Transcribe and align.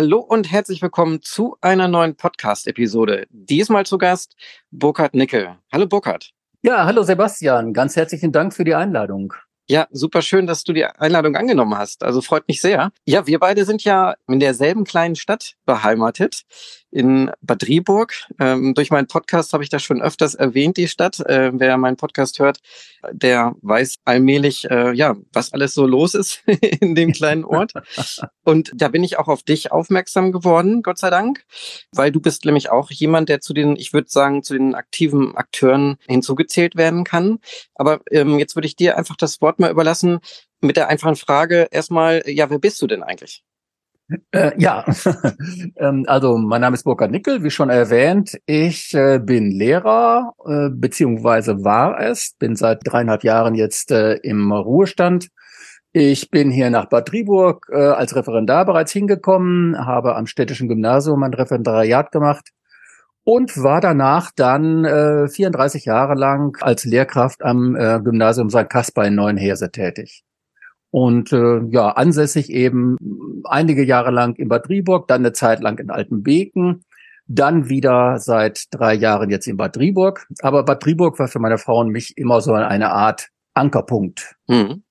Hallo 0.00 0.20
und 0.20 0.52
herzlich 0.52 0.80
willkommen 0.80 1.22
zu 1.22 1.56
einer 1.60 1.88
neuen 1.88 2.14
Podcast-Episode. 2.14 3.26
Diesmal 3.30 3.84
zu 3.84 3.98
Gast 3.98 4.36
Burkhard 4.70 5.12
Nickel. 5.12 5.56
Hallo 5.72 5.88
Burkhard. 5.88 6.30
Ja, 6.62 6.86
hallo 6.86 7.02
Sebastian. 7.02 7.72
Ganz 7.72 7.96
herzlichen 7.96 8.30
Dank 8.30 8.54
für 8.54 8.62
die 8.62 8.76
Einladung. 8.76 9.34
Ja, 9.66 9.88
super 9.90 10.22
schön, 10.22 10.46
dass 10.46 10.62
du 10.62 10.72
die 10.72 10.84
Einladung 10.84 11.34
angenommen 11.34 11.76
hast. 11.76 12.04
Also 12.04 12.20
freut 12.20 12.46
mich 12.46 12.60
sehr. 12.60 12.92
Ja, 13.06 13.26
wir 13.26 13.40
beide 13.40 13.64
sind 13.64 13.82
ja 13.82 14.14
in 14.28 14.38
derselben 14.38 14.84
kleinen 14.84 15.16
Stadt 15.16 15.56
beheimatet, 15.66 16.42
in 16.90 17.30
Bad 17.42 17.62
Driburg. 17.62 18.14
Ähm, 18.40 18.74
durch 18.74 18.90
meinen 18.90 19.06
Podcast 19.06 19.52
habe 19.52 19.62
ich 19.62 19.70
das 19.70 19.82
schon 19.82 20.00
öfters 20.00 20.34
erwähnt, 20.34 20.76
die 20.76 20.88
Stadt. 20.88 21.20
Äh, 21.20 21.50
wer 21.54 21.76
meinen 21.76 21.96
Podcast 21.96 22.38
hört, 22.38 22.58
der 23.12 23.54
weiß 23.62 23.96
allmählich, 24.04 24.70
äh, 24.70 24.92
ja, 24.92 25.16
was 25.32 25.52
alles 25.52 25.74
so 25.74 25.86
los 25.86 26.14
ist 26.14 26.42
in 26.80 26.94
dem 26.94 27.12
kleinen 27.12 27.44
Ort. 27.44 27.72
Und 28.44 28.72
da 28.74 28.88
bin 28.88 29.04
ich 29.04 29.18
auch 29.18 29.28
auf 29.28 29.42
dich 29.42 29.72
aufmerksam 29.72 30.32
geworden, 30.32 30.82
Gott 30.82 30.98
sei 30.98 31.10
Dank, 31.10 31.44
weil 31.92 32.10
du 32.10 32.20
bist 32.20 32.44
nämlich 32.44 32.70
auch 32.70 32.90
jemand, 32.90 33.28
der 33.28 33.40
zu 33.40 33.52
den, 33.52 33.76
ich 33.76 33.92
würde 33.92 34.08
sagen, 34.08 34.42
zu 34.42 34.54
den 34.54 34.74
aktiven 34.74 35.36
Akteuren 35.36 35.96
hinzugezählt 36.08 36.76
werden 36.76 37.04
kann. 37.04 37.38
Aber 37.74 38.00
ähm, 38.10 38.38
jetzt 38.38 38.56
würde 38.56 38.66
ich 38.66 38.76
dir 38.76 38.96
einfach 38.96 39.16
das 39.16 39.40
Wort 39.40 39.58
mal 39.58 39.70
überlassen 39.70 40.20
mit 40.60 40.76
der 40.76 40.88
einfachen 40.88 41.16
Frage 41.16 41.68
erstmal, 41.70 42.22
ja, 42.26 42.50
wer 42.50 42.58
bist 42.58 42.82
du 42.82 42.86
denn 42.86 43.02
eigentlich? 43.02 43.44
Äh, 44.30 44.52
ja, 44.58 44.84
ähm, 45.76 46.04
also 46.06 46.38
mein 46.38 46.62
Name 46.62 46.74
ist 46.74 46.84
Burkhard 46.84 47.10
Nickel, 47.10 47.42
wie 47.42 47.50
schon 47.50 47.68
erwähnt. 47.68 48.38
Ich 48.46 48.94
äh, 48.94 49.18
bin 49.18 49.50
Lehrer, 49.50 50.32
äh, 50.46 50.70
beziehungsweise 50.70 51.64
war 51.64 52.00
es, 52.00 52.34
bin 52.38 52.56
seit 52.56 52.80
dreieinhalb 52.84 53.22
Jahren 53.22 53.54
jetzt 53.54 53.90
äh, 53.90 54.14
im 54.14 54.52
Ruhestand. 54.52 55.28
Ich 55.92 56.30
bin 56.30 56.50
hier 56.50 56.70
nach 56.70 56.86
Bad 56.86 57.10
Driburg 57.10 57.66
äh, 57.70 57.76
als 57.76 58.14
Referendar 58.14 58.64
bereits 58.64 58.92
hingekommen, 58.92 59.86
habe 59.86 60.16
am 60.16 60.26
städtischen 60.26 60.68
Gymnasium 60.68 61.22
ein 61.22 61.34
Referendariat 61.34 62.12
gemacht 62.12 62.50
und 63.24 63.62
war 63.62 63.80
danach 63.80 64.30
dann 64.34 64.84
äh, 64.84 65.28
34 65.28 65.84
Jahre 65.84 66.14
lang 66.14 66.56
als 66.60 66.84
Lehrkraft 66.84 67.42
am 67.42 67.76
äh, 67.76 68.00
Gymnasium 68.02 68.48
St. 68.48 68.70
Caspar 68.70 69.06
in 69.06 69.16
Neuenheerse 69.16 69.70
tätig. 69.70 70.24
Und 70.90 71.32
äh, 71.32 71.60
ja, 71.68 71.90
ansässig 71.90 72.50
eben 72.50 72.96
einige 73.44 73.84
Jahre 73.84 74.10
lang 74.10 74.36
in 74.36 74.48
Bad 74.48 74.68
Driburg, 74.68 75.08
dann 75.08 75.22
eine 75.22 75.32
Zeit 75.32 75.60
lang 75.60 75.78
in 75.78 75.90
Altenbeken, 75.90 76.84
dann 77.26 77.68
wieder 77.68 78.18
seit 78.18 78.64
drei 78.70 78.94
Jahren 78.94 79.30
jetzt 79.30 79.46
in 79.46 79.58
Bad 79.58 79.76
Driburg. 79.76 80.26
Aber 80.40 80.64
Bad 80.64 80.84
Driburg 80.84 81.18
war 81.18 81.28
für 81.28 81.40
meine 81.40 81.58
Frau 81.58 81.80
und 81.80 81.90
mich 81.90 82.16
immer 82.16 82.40
so 82.40 82.54
eine 82.54 82.90
Art 82.90 83.28
Ankerpunkt. 83.54 84.34
Mhm. 84.46 84.82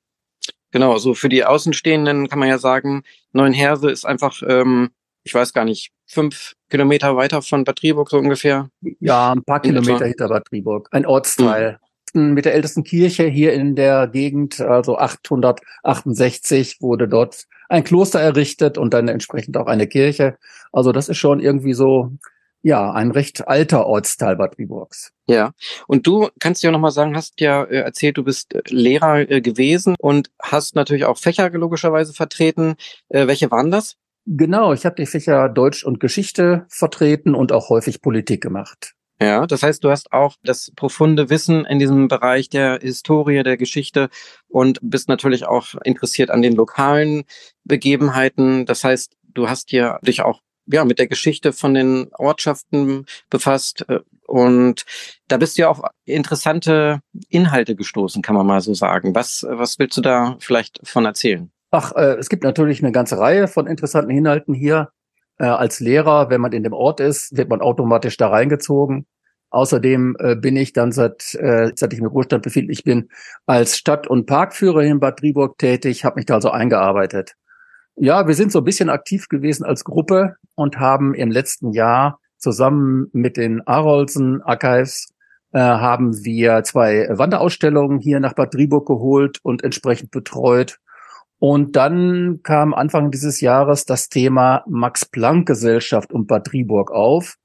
Genau, 0.71 0.97
so 0.97 1.15
für 1.15 1.29
die 1.29 1.45
Außenstehenden 1.45 2.27
kann 2.27 2.39
man 2.39 2.49
ja 2.49 2.59
sagen, 2.59 3.03
Neuenherse 3.31 3.89
ist 3.89 4.05
einfach, 4.05 4.43
ähm, 4.45 4.89
ich 5.23 5.33
weiß 5.33 5.53
gar 5.53 5.65
nicht, 5.65 5.91
fünf 6.05 6.53
Kilometer 6.69 7.15
weiter 7.15 7.41
von 7.41 7.63
Bad 7.63 7.81
Driburg 7.81 8.09
so 8.09 8.17
ungefähr. 8.17 8.69
Ja, 8.99 9.31
ein 9.31 9.43
paar 9.43 9.61
Kilometer 9.61 10.05
hinter 10.05 10.27
Bad 10.27 10.43
Driburg. 10.51 10.89
Ein 10.91 11.07
Ortsteil. 11.07 11.73
Mhm 11.73 11.86
mit 12.15 12.45
der 12.45 12.53
ältesten 12.53 12.83
Kirche 12.83 13.25
hier 13.25 13.53
in 13.53 13.75
der 13.75 14.07
Gegend, 14.07 14.59
also 14.61 14.97
868 14.97 16.81
wurde 16.81 17.07
dort 17.07 17.45
ein 17.69 17.83
Kloster 17.83 18.19
errichtet 18.19 18.77
und 18.77 18.93
dann 18.93 19.07
entsprechend 19.07 19.57
auch 19.57 19.67
eine 19.67 19.87
Kirche. 19.87 20.37
Also 20.71 20.91
das 20.91 21.09
ist 21.09 21.17
schon 21.17 21.39
irgendwie 21.39 21.73
so, 21.73 22.11
ja, 22.61 22.91
ein 22.91 23.11
recht 23.11 23.47
alter 23.47 23.85
Ortsteil 23.85 24.35
Bad 24.35 24.57
Wiburgs. 24.57 25.11
Ja, 25.27 25.51
und 25.87 26.07
du 26.07 26.29
kannst 26.39 26.63
ja 26.63 26.71
nochmal 26.71 26.91
sagen, 26.91 27.15
hast 27.15 27.39
ja 27.39 27.63
äh, 27.63 27.77
erzählt, 27.77 28.17
du 28.17 28.23
bist 28.23 28.53
äh, 28.53 28.61
Lehrer 28.67 29.29
äh, 29.29 29.41
gewesen 29.41 29.95
und 29.99 30.29
hast 30.41 30.75
natürlich 30.75 31.05
auch 31.05 31.17
Fächer 31.17 31.49
logischerweise 31.49 32.13
vertreten. 32.13 32.75
Welche 33.09 33.51
waren 33.51 33.71
das? 33.71 33.95
Genau, 34.25 34.73
ich 34.73 34.85
habe 34.85 34.95
die 34.95 35.05
Fächer 35.05 35.47
Deutsch 35.47 35.85
und 35.85 36.01
Geschichte 36.01 36.65
vertreten 36.67 37.35
und 37.35 37.53
auch 37.53 37.69
häufig 37.69 38.01
Politik 38.01 38.41
gemacht. 38.41 38.96
Ja, 39.19 39.47
das 39.47 39.63
heißt, 39.63 39.83
du 39.83 39.89
hast 39.89 40.11
auch 40.13 40.35
das 40.43 40.71
profunde 40.75 41.29
Wissen 41.29 41.65
in 41.65 41.79
diesem 41.79 42.07
Bereich 42.07 42.49
der 42.49 42.79
Historie, 42.79 43.41
der 43.41 43.57
Geschichte 43.57 44.09
und 44.47 44.77
bist 44.81 45.09
natürlich 45.09 45.45
auch 45.45 45.73
interessiert 45.83 46.29
an 46.29 46.43
den 46.43 46.53
lokalen 46.53 47.23
Begebenheiten. 47.63 48.67
Das 48.67 48.83
heißt, 48.83 49.15
du 49.23 49.49
hast 49.49 49.71
hier 49.71 49.99
dich 50.03 50.21
auch 50.21 50.41
ja 50.67 50.85
mit 50.85 50.99
der 50.99 51.07
Geschichte 51.07 51.51
von 51.51 51.73
den 51.73 52.09
Ortschaften 52.13 53.05
befasst 53.29 53.85
äh, 53.87 54.01
und 54.27 54.85
da 55.29 55.37
bist 55.37 55.57
du 55.57 55.63
ja 55.63 55.69
auch 55.69 55.83
interessante 56.05 56.99
Inhalte 57.29 57.75
gestoßen, 57.75 58.21
kann 58.21 58.35
man 58.35 58.45
mal 58.45 58.61
so 58.61 58.73
sagen. 58.73 59.15
Was 59.15 59.45
was 59.49 59.79
willst 59.79 59.97
du 59.97 60.01
da 60.01 60.35
vielleicht 60.39 60.79
von 60.83 61.05
erzählen? 61.05 61.49
Ach, 61.71 61.93
äh, 61.95 62.15
es 62.15 62.29
gibt 62.29 62.43
natürlich 62.43 62.83
eine 62.83 62.91
ganze 62.91 63.17
Reihe 63.17 63.47
von 63.47 63.67
interessanten 63.67 64.11
Inhalten 64.11 64.53
hier. 64.53 64.89
Äh, 65.39 65.45
als 65.45 65.79
Lehrer, 65.79 66.29
wenn 66.29 66.41
man 66.41 66.51
in 66.51 66.63
dem 66.63 66.73
Ort 66.73 66.99
ist, 66.99 67.35
wird 67.35 67.49
man 67.49 67.61
automatisch 67.61 68.17
da 68.17 68.29
reingezogen. 68.29 69.05
Außerdem 69.49 70.17
äh, 70.19 70.35
bin 70.35 70.57
ich 70.57 70.73
dann 70.73 70.91
seit, 70.91 71.33
äh, 71.35 71.71
seit 71.75 71.93
ich 71.93 71.99
im 71.99 72.07
Ruhestand 72.07 72.43
befinde, 72.43 72.73
ich 72.73 72.83
bin 72.83 73.09
als 73.45 73.77
Stadt- 73.77 74.07
und 74.07 74.25
Parkführer 74.25 74.81
in 74.81 74.99
Bad 74.99 75.21
Driburg 75.21 75.57
tätig, 75.57 76.03
habe 76.03 76.17
mich 76.17 76.25
da 76.25 76.35
also 76.35 76.49
eingearbeitet. 76.51 77.35
Ja, 77.95 78.27
wir 78.27 78.35
sind 78.35 78.51
so 78.51 78.59
ein 78.59 78.65
bisschen 78.65 78.89
aktiv 78.89 79.27
gewesen 79.29 79.63
als 79.63 79.83
Gruppe 79.83 80.35
und 80.55 80.79
haben 80.79 81.15
im 81.15 81.31
letzten 81.31 81.71
Jahr 81.71 82.19
zusammen 82.37 83.07
mit 83.13 83.37
den 83.37 83.65
Arolsen 83.65 84.41
Archives 84.43 85.07
äh, 85.53 85.59
haben 85.59 86.23
wir 86.23 86.63
zwei 86.63 87.07
Wanderausstellungen 87.09 87.99
hier 87.99 88.19
nach 88.19 88.33
Bad 88.33 88.53
Driburg 88.53 88.85
geholt 88.85 89.39
und 89.43 89.63
entsprechend 89.63 90.11
betreut. 90.11 90.77
Und 91.39 91.75
dann 91.75 92.39
kam 92.43 92.73
Anfang 92.73 93.11
dieses 93.11 93.41
Jahres 93.41 93.85
das 93.85 94.09
Thema 94.09 94.63
Max-Planck-Gesellschaft 94.67 96.11
und 96.11 96.27
Bad 96.27 96.51
Driburg 96.51 96.91
auf, 96.91 97.35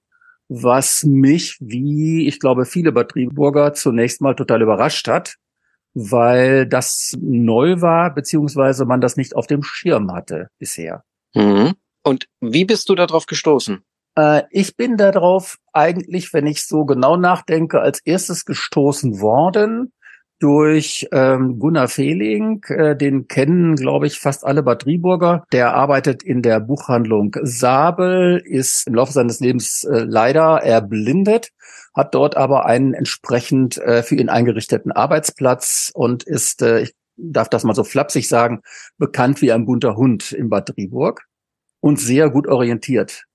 was 0.49 1.05
mich, 1.05 1.59
wie 1.61 2.27
ich 2.27 2.41
glaube 2.41 2.65
viele 2.65 2.93
Bad 2.93 3.15
Driburger, 3.15 3.75
zunächst 3.75 4.21
mal 4.21 4.35
total 4.35 4.63
überrascht 4.63 5.09
hat, 5.09 5.37
weil 5.95 6.67
das 6.67 7.13
neu 7.21 7.81
war, 7.81 8.15
beziehungsweise 8.15 8.87
man 8.87 9.01
das 9.01 9.17
nicht 9.17 9.37
auf 9.37 9.47
dem 9.47 9.63
Schirm 9.63 10.13
hatte 10.13 10.49
bisher. 10.59 11.05
Mhm. 11.35 11.75
Und 12.03 12.27
wie 12.41 12.65
bist 12.65 12.89
du 12.89 12.95
darauf 12.95 13.27
gestoßen? 13.27 13.83
Äh, 14.17 14.43
ich 14.51 14.77
bin 14.77 14.97
darauf 14.97 15.59
eigentlich, 15.73 16.33
wenn 16.33 16.47
ich 16.47 16.67
so 16.67 16.85
genau 16.85 17.17
nachdenke, 17.17 17.81
als 17.81 18.01
erstes 18.01 18.45
gestoßen 18.45 19.21
worden 19.21 19.93
durch 20.43 21.07
ähm, 21.13 21.61
Gunnar 21.61 21.87
Fehling. 21.87 22.65
Äh, 22.65 22.97
den 22.97 23.29
kennen, 23.29 23.77
glaube 23.77 24.09
ich, 24.09 24.19
fast 24.19 24.45
alle 24.45 24.65
Bad 24.65 24.85
Driburger. 24.85 25.45
Der 25.53 25.75
arbeitet 25.75 26.25
in 26.25 26.43
der 26.43 26.59
Buchhandlung 26.59 27.37
Sabel, 27.43 28.43
ist 28.45 28.89
im 28.89 28.95
Laufe 28.97 29.13
seines 29.13 29.39
Lebens 29.39 29.85
äh, 29.85 30.01
leider 30.01 30.63
erblindet, 30.63 31.51
hat 31.95 32.15
dort 32.15 32.37
aber 32.37 32.67
einen 32.67 32.93
entsprechend 32.93 33.79
äh, 33.79 34.03
für 34.03 34.17
ihn 34.17 34.29
eingerichteten 34.29 34.91
Arbeitsplatz 34.91 35.93
und 35.95 36.25
ist, 36.25 36.61
äh, 36.63 36.81
ich 36.81 36.95
darf 37.17 37.49
das 37.49 37.63
mal 37.63 37.75
so 37.75 37.85
flapsig 37.85 38.29
sagen, 38.29 38.63
bekannt 38.99 39.43
wie 39.43 39.53
ein 39.53 39.65
bunter 39.65 39.95
Hund 39.95 40.33
in 40.33 40.49
Bad 40.49 40.71
Driburg 40.71 41.23
und 41.79 42.01
sehr 42.01 42.31
gut 42.31 42.49
orientiert 42.49 43.27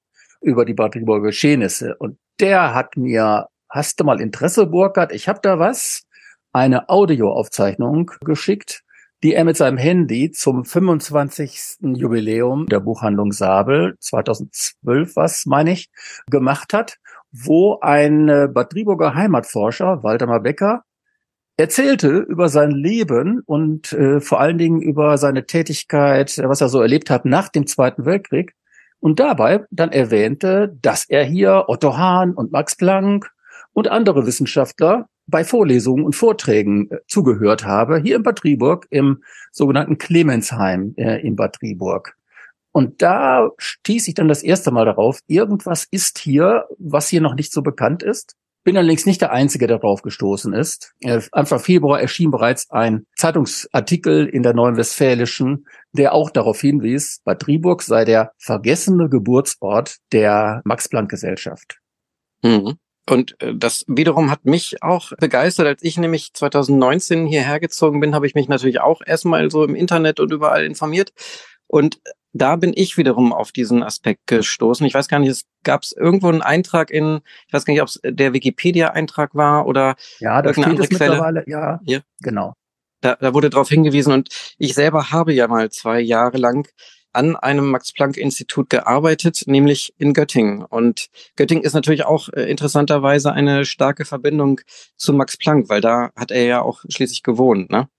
über 0.42 0.66
die 0.66 0.74
Bad 0.74 0.96
Driburger 0.96 1.28
Geschehnisse. 1.28 1.96
Und 1.96 2.18
der 2.42 2.74
hat 2.74 2.98
mir, 2.98 3.48
hast 3.70 4.00
du 4.00 4.04
mal 4.04 4.20
Interesse, 4.20 4.66
Burkhard? 4.66 5.14
Ich 5.14 5.30
habe 5.30 5.40
da 5.42 5.58
was 5.58 6.07
eine 6.54 6.90
Audioaufzeichnung 6.90 8.12
geschickt, 8.22 8.84
die 9.24 9.34
er 9.34 9.46
mit 9.46 9.58
seinem 9.58 9.78
Handy 9.78 10.32
zum 10.32 10.64
25. 10.64 11.78
Jubiläum 11.82 12.68
der 12.68 12.80
Buchhandlung 12.80 13.32
Sabel 13.32 13.96
2012, 14.00 15.16
was 15.16 15.46
meine 15.46 15.72
ich, 15.72 15.90
gemacht 16.30 16.74
hat, 16.74 16.98
wo 17.32 17.80
ein 17.80 18.30
äh, 18.30 18.48
Bad 18.52 18.74
Driburger 18.74 19.16
Heimatforscher, 19.16 20.04
Waldemar 20.04 20.42
Becker, 20.42 20.84
erzählte 21.58 22.20
über 22.20 22.50
sein 22.50 22.70
Leben 22.70 23.42
und 23.46 23.92
äh, 23.94 24.22
vor 24.22 24.40
allen 24.40 24.60
Dingen 24.60 24.82
über 24.82 25.18
seine 25.18 25.48
Tätigkeit, 25.48 26.38
was 26.44 26.62
er 26.62 26.70
so 26.70 26.82
erlebt 26.82 27.10
hat 27.10 27.26
nach 27.26 27.50
dem 27.50 27.66
Zweiten 27.66 28.06
Weltkrieg 28.06 28.54
und 29.00 29.20
dabei 29.20 29.66
dann 29.72 29.92
erwähnte, 29.92 30.76
dass 30.82 31.06
er 31.10 31.24
hier 31.24 31.66
Otto 31.68 31.98
Hahn 31.98 32.34
und 32.34 32.52
Max 32.52 32.76
Planck 32.76 33.32
und 33.74 33.88
andere 33.88 34.28
Wissenschaftler 34.28 35.10
bei 35.28 35.44
Vorlesungen 35.44 36.06
und 36.06 36.16
Vorträgen 36.16 36.90
äh, 36.90 36.98
zugehört 37.08 37.66
habe, 37.66 38.00
hier 38.00 38.16
in 38.16 38.24
Bad 38.24 38.44
Driburg, 38.44 38.88
im 38.90 39.24
sogenannten 39.52 39.98
Clemensheim 39.98 40.94
äh, 40.98 41.22
in 41.22 41.36
Bad 41.36 41.62
Driburg. 41.62 42.16
Und 42.72 43.02
da 43.02 43.50
stieß 43.58 44.08
ich 44.08 44.14
dann 44.14 44.28
das 44.28 44.44
erste 44.44 44.72
Mal 44.72 44.86
darauf, 44.86 45.20
irgendwas 45.28 45.88
ist 45.90 46.20
hier, 46.20 46.66
was 46.78 47.10
hier 47.10 47.22
noch 47.22 47.36
nicht 47.36 47.52
so 47.52 47.62
bekannt 47.62 48.04
ist. 48.04 48.36
Bin 48.64 48.78
allerdings 48.78 49.06
nicht 49.06 49.22
der 49.22 49.32
Einzige, 49.32 49.66
der 49.66 49.80
darauf 49.80 50.02
gestoßen 50.02 50.54
ist. 50.54 50.94
Äh, 51.00 51.22
Anfang 51.32 51.60
Februar 51.60 52.02
erschien 52.02 52.32
bereits 52.32 52.70
ein 52.70 53.06
Zeitungsartikel 53.16 54.28
in 54.28 54.44
der 54.44 54.54
Neuen 54.54 54.78
Westfälischen, 54.78 55.68
der 55.94 56.14
auch 56.14 56.30
darauf 56.30 56.60
hinwies, 56.60 57.22
Bad 57.24 57.48
Driburg 57.48 57.82
sei 57.82 58.06
der 58.06 58.34
vergessene 58.38 59.10
Geburtsort 59.10 59.98
der 60.12 60.62
Max-Planck-Gesellschaft. 60.66 61.80
Mhm. 62.44 62.78
Und 63.10 63.42
äh, 63.42 63.54
das 63.56 63.86
wiederum 63.88 64.30
hat 64.32 64.46
mich 64.46 64.84
auch 64.84 65.12
begeistert. 65.20 65.68
Als 65.68 65.84
ich 65.84 65.98
nämlich 65.98 66.34
2019 66.34 67.26
hierher 67.26 67.60
gezogen 67.60 68.00
bin, 68.00 68.14
habe 68.14 68.28
ich 68.28 68.36
mich 68.36 68.48
natürlich 68.48 68.82
auch 68.82 69.02
erstmal 69.06 69.50
so 69.50 69.64
im 69.64 69.76
Internet 69.76 70.20
und 70.20 70.32
überall 70.32 70.66
informiert. 70.66 71.14
Und 71.68 72.00
da 72.34 72.56
bin 72.56 72.74
ich 72.76 72.98
wiederum 72.98 73.34
auf 73.34 73.52
diesen 73.52 73.84
Aspekt 73.84 74.28
gestoßen. 74.28 74.86
Ich 74.86 74.94
weiß 74.94 75.08
gar 75.08 75.20
nicht, 75.20 75.30
es 75.30 75.46
gab 75.64 75.84
es 75.84 75.92
irgendwo 75.92 76.28
einen 76.28 76.42
Eintrag 76.42 76.92
in, 76.92 77.22
ich 77.48 77.54
weiß 77.54 77.66
gar 77.66 77.74
nicht, 77.74 77.82
ob 77.82 77.88
es 77.88 78.00
der 78.04 78.34
Wikipedia-Eintrag 78.34 79.34
war 79.34 79.66
oder 79.66 79.96
ja, 80.20 80.42
da 80.42 80.54
steht 80.54 80.80
es 80.80 80.90
Quelle. 80.90 81.12
mittlerweile, 81.12 81.44
ja, 81.48 81.80
ja, 81.84 82.00
genau. 82.22 82.54
Da, 83.02 83.16
da 83.16 83.34
wurde 83.34 83.50
darauf 83.50 83.70
hingewiesen 83.70 84.12
und 84.12 84.30
ich 84.58 84.74
selber 84.74 85.12
habe 85.12 85.34
ja 85.34 85.48
mal 85.48 85.70
zwei 85.70 86.00
Jahre 86.00 86.38
lang 86.38 86.68
an 87.18 87.36
einem 87.36 87.72
Max-Planck-Institut 87.72 88.70
gearbeitet, 88.70 89.44
nämlich 89.48 89.94
in 89.98 90.14
Göttingen. 90.14 90.64
Und 90.64 91.08
Göttingen 91.36 91.64
ist 91.64 91.74
natürlich 91.74 92.06
auch 92.06 92.30
äh, 92.30 92.44
interessanterweise 92.44 93.34
eine 93.34 93.66
starke 93.66 94.06
Verbindung 94.06 94.62
zu 94.96 95.14
Max 95.14 95.36
Planck, 95.36 95.68
weil 95.68 95.82
da 95.82 96.12
hat 96.16 96.32
er 96.32 96.46
ja 96.46 96.62
auch 96.62 96.84
schließlich 96.88 97.24
gewohnt, 97.24 97.72
ne? 97.72 97.90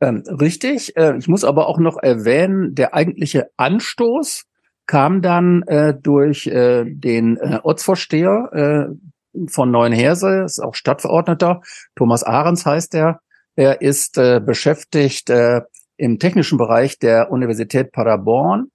Ähm, 0.00 0.22
richtig. 0.28 0.96
Äh, 0.96 1.18
ich 1.18 1.28
muss 1.28 1.44
aber 1.44 1.66
auch 1.66 1.78
noch 1.78 1.98
erwähnen, 1.98 2.74
der 2.74 2.94
eigentliche 2.94 3.50
Anstoß 3.56 4.44
kam 4.86 5.22
dann 5.22 5.62
äh, 5.64 5.94
durch 6.00 6.46
äh, 6.46 6.84
den 6.86 7.36
äh, 7.36 7.58
Ortsvorsteher 7.62 8.48
äh, 8.52 9.46
von 9.48 9.70
Neuenherse, 9.70 10.42
ist 10.44 10.60
auch 10.60 10.74
Stadtverordneter, 10.74 11.60
Thomas 11.96 12.22
Ahrens 12.22 12.64
heißt 12.64 12.94
er. 12.94 13.20
Er 13.56 13.82
ist 13.82 14.16
äh, 14.16 14.40
beschäftigt 14.40 15.28
äh, 15.28 15.60
im 16.00 16.18
technischen 16.18 16.56
Bereich 16.56 16.98
der 16.98 17.30
Universität 17.30 17.92
Paderborn 17.92 18.70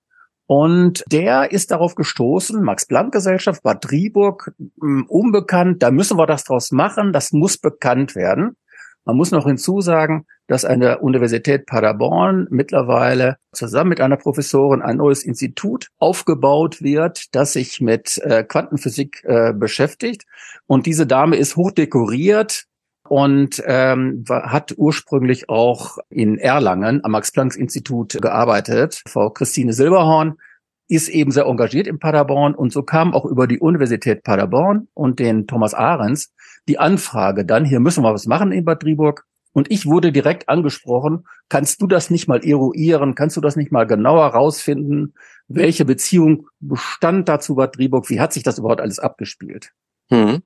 und 0.45 1.03
der 1.11 1.51
ist 1.51 1.71
darauf 1.71 1.95
gestoßen, 1.95 2.61
Max-Planck-Gesellschaft, 2.61 3.63
Bad 3.63 3.89
Driburg, 3.89 4.53
unbekannt, 5.07 5.81
da 5.81 5.89
müssen 5.89 6.17
wir 6.17 6.27
das 6.27 6.43
draus 6.43 6.71
machen, 6.71 7.13
das 7.13 7.31
muss 7.31 7.57
bekannt 7.57 8.15
werden. 8.15 8.55
Man 9.05 9.17
muss 9.17 9.31
noch 9.31 9.45
hinzusagen, 9.45 10.25
dass 10.47 10.65
an 10.65 10.79
der 10.79 11.01
Universität 11.01 11.65
Paderborn 11.65 12.47
mittlerweile 12.51 13.37
zusammen 13.53 13.89
mit 13.89 14.01
einer 14.01 14.17
Professorin 14.17 14.83
ein 14.83 14.97
neues 14.97 15.23
Institut 15.23 15.89
aufgebaut 15.97 16.81
wird, 16.81 17.33
das 17.33 17.53
sich 17.53 17.81
mit 17.81 18.19
äh, 18.19 18.43
Quantenphysik 18.43 19.23
äh, 19.23 19.53
beschäftigt. 19.53 20.25
Und 20.67 20.85
diese 20.85 21.07
Dame 21.07 21.37
ist 21.37 21.55
hochdekoriert 21.55 22.65
und 23.07 23.61
ähm, 23.65 24.23
hat 24.29 24.73
ursprünglich 24.77 25.49
auch 25.49 25.97
in 26.09 26.37
Erlangen 26.37 27.03
am 27.03 27.11
Max-Planck-Institut 27.11 28.21
gearbeitet. 28.21 29.03
Frau 29.07 29.29
Christine 29.29 29.73
Silberhorn 29.73 30.37
ist 30.87 31.09
eben 31.09 31.31
sehr 31.31 31.45
engagiert 31.45 31.87
in 31.87 31.99
Paderborn 31.99 32.53
und 32.53 32.71
so 32.71 32.83
kam 32.83 33.13
auch 33.13 33.25
über 33.25 33.47
die 33.47 33.59
Universität 33.59 34.23
Paderborn 34.23 34.87
und 34.93 35.19
den 35.19 35.47
Thomas 35.47 35.73
Ahrens 35.73 36.31
die 36.67 36.79
Anfrage 36.79 37.45
dann, 37.45 37.65
hier 37.65 37.79
müssen 37.79 38.03
wir 38.03 38.13
was 38.13 38.25
machen 38.25 38.51
in 38.51 38.65
Bad 38.65 38.83
Driburg. 38.83 39.25
Und 39.53 39.71
ich 39.71 39.85
wurde 39.85 40.11
direkt 40.11 40.49
angesprochen, 40.49 41.25
kannst 41.47 41.81
du 41.81 41.87
das 41.87 42.09
nicht 42.09 42.27
mal 42.27 42.45
eruieren, 42.45 43.15
kannst 43.15 43.37
du 43.37 43.41
das 43.41 43.55
nicht 43.55 43.71
mal 43.71 43.87
genauer 43.87 44.25
rausfinden, 44.27 45.13
welche 45.47 45.85
Beziehung 45.85 46.47
bestand 46.59 47.29
dazu 47.29 47.55
Bad 47.55 47.77
Driburg, 47.77 48.09
wie 48.09 48.19
hat 48.19 48.33
sich 48.33 48.43
das 48.43 48.57
überhaupt 48.57 48.81
alles 48.81 48.99
abgespielt? 48.99 49.71
Hm. 50.09 50.41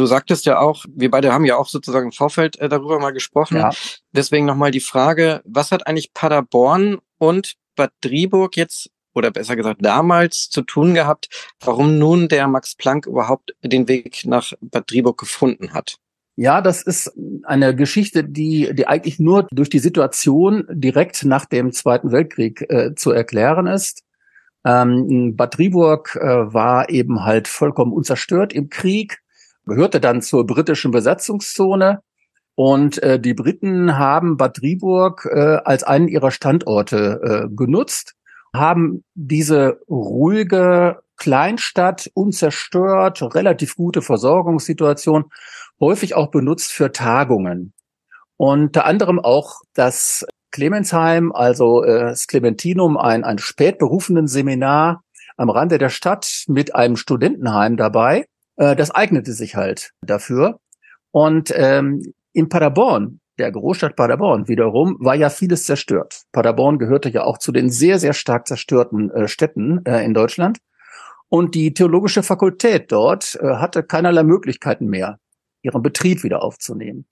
Du 0.00 0.06
sagtest 0.06 0.46
ja 0.46 0.58
auch, 0.58 0.86
wir 0.88 1.10
beide 1.10 1.30
haben 1.30 1.44
ja 1.44 1.58
auch 1.58 1.68
sozusagen 1.68 2.06
im 2.06 2.12
Vorfeld 2.12 2.58
äh, 2.58 2.70
darüber 2.70 2.98
mal 2.98 3.10
gesprochen. 3.10 3.58
Ja. 3.58 3.70
Deswegen 4.12 4.46
nochmal 4.46 4.70
die 4.70 4.80
Frage, 4.80 5.42
was 5.44 5.72
hat 5.72 5.86
eigentlich 5.86 6.14
Paderborn 6.14 6.96
und 7.18 7.56
Bad 7.76 7.92
Driburg 8.00 8.56
jetzt 8.56 8.88
oder 9.14 9.30
besser 9.30 9.56
gesagt 9.56 9.84
damals 9.84 10.48
zu 10.48 10.62
tun 10.62 10.94
gehabt, 10.94 11.28
warum 11.62 11.98
nun 11.98 12.28
der 12.28 12.48
Max 12.48 12.76
Planck 12.76 13.04
überhaupt 13.04 13.54
den 13.62 13.88
Weg 13.88 14.24
nach 14.24 14.54
Bad 14.62 14.90
Driburg 14.90 15.18
gefunden 15.18 15.74
hat? 15.74 15.96
Ja, 16.34 16.62
das 16.62 16.80
ist 16.80 17.12
eine 17.42 17.76
Geschichte, 17.76 18.24
die, 18.24 18.74
die 18.74 18.86
eigentlich 18.86 19.18
nur 19.18 19.48
durch 19.50 19.68
die 19.68 19.80
Situation 19.80 20.64
direkt 20.70 21.26
nach 21.26 21.44
dem 21.44 21.72
Zweiten 21.72 22.10
Weltkrieg 22.10 22.64
äh, 22.70 22.94
zu 22.94 23.10
erklären 23.10 23.66
ist. 23.66 24.02
Ähm, 24.64 25.36
Bad 25.36 25.58
Driburg 25.58 26.16
äh, 26.16 26.54
war 26.54 26.88
eben 26.88 27.22
halt 27.22 27.48
vollkommen 27.48 27.92
unzerstört 27.92 28.54
im 28.54 28.70
Krieg, 28.70 29.18
gehörte 29.70 30.00
dann 30.00 30.20
zur 30.20 30.46
britischen 30.46 30.90
Besatzungszone 30.90 32.02
und 32.54 33.02
äh, 33.02 33.18
die 33.18 33.34
Briten 33.34 33.96
haben 33.96 34.36
Bad 34.36 34.60
Driburg 34.60 35.26
äh, 35.30 35.58
als 35.64 35.82
einen 35.82 36.08
ihrer 36.08 36.30
Standorte 36.30 37.48
äh, 37.48 37.54
genutzt 37.54 38.14
haben 38.54 39.04
diese 39.14 39.80
ruhige 39.88 41.00
Kleinstadt 41.16 42.10
unzerstört, 42.14 43.22
relativ 43.34 43.76
gute 43.76 44.02
Versorgungssituation, 44.02 45.26
häufig 45.78 46.14
auch 46.14 46.30
benutzt 46.30 46.72
für 46.72 46.92
Tagungen. 46.92 47.72
Unter 48.36 48.86
anderem 48.86 49.18
auch 49.18 49.60
das 49.74 50.26
Clemensheim, 50.50 51.30
also 51.32 51.84
äh, 51.84 52.00
das 52.00 52.26
Clementinum, 52.26 52.96
ein, 52.96 53.22
ein 53.22 53.38
spätberufenen 53.38 54.26
Seminar 54.26 55.02
am 55.36 55.50
Rande 55.50 55.78
der 55.78 55.90
Stadt 55.90 56.44
mit 56.48 56.74
einem 56.74 56.96
Studentenheim 56.96 57.76
dabei. 57.76 58.26
Äh, 58.60 58.76
das 58.76 58.90
eignete 58.90 59.32
sich 59.32 59.56
halt 59.56 59.90
dafür. 60.02 60.60
Und 61.10 61.52
ähm, 61.56 62.02
in 62.32 62.48
Paderborn 62.48 63.20
der 63.40 63.50
Großstadt 63.50 63.96
Paderborn 63.96 64.48
wiederum 64.48 64.96
war 65.00 65.14
ja 65.14 65.30
vieles 65.30 65.64
zerstört. 65.64 66.24
Paderborn 66.30 66.78
gehörte 66.78 67.08
ja 67.08 67.24
auch 67.24 67.38
zu 67.38 67.52
den 67.52 67.70
sehr, 67.70 67.98
sehr 67.98 68.12
stark 68.12 68.46
zerstörten 68.46 69.10
äh, 69.10 69.28
Städten 69.28 69.84
äh, 69.86 70.04
in 70.04 70.12
Deutschland. 70.12 70.58
Und 71.30 71.54
die 71.54 71.72
theologische 71.72 72.22
Fakultät 72.22 72.92
dort 72.92 73.38
äh, 73.40 73.54
hatte 73.56 73.82
keinerlei 73.82 74.24
Möglichkeiten 74.24 74.86
mehr, 74.86 75.18
ihren 75.62 75.80
Betrieb 75.80 76.22
wieder 76.22 76.42
aufzunehmen. 76.42 77.06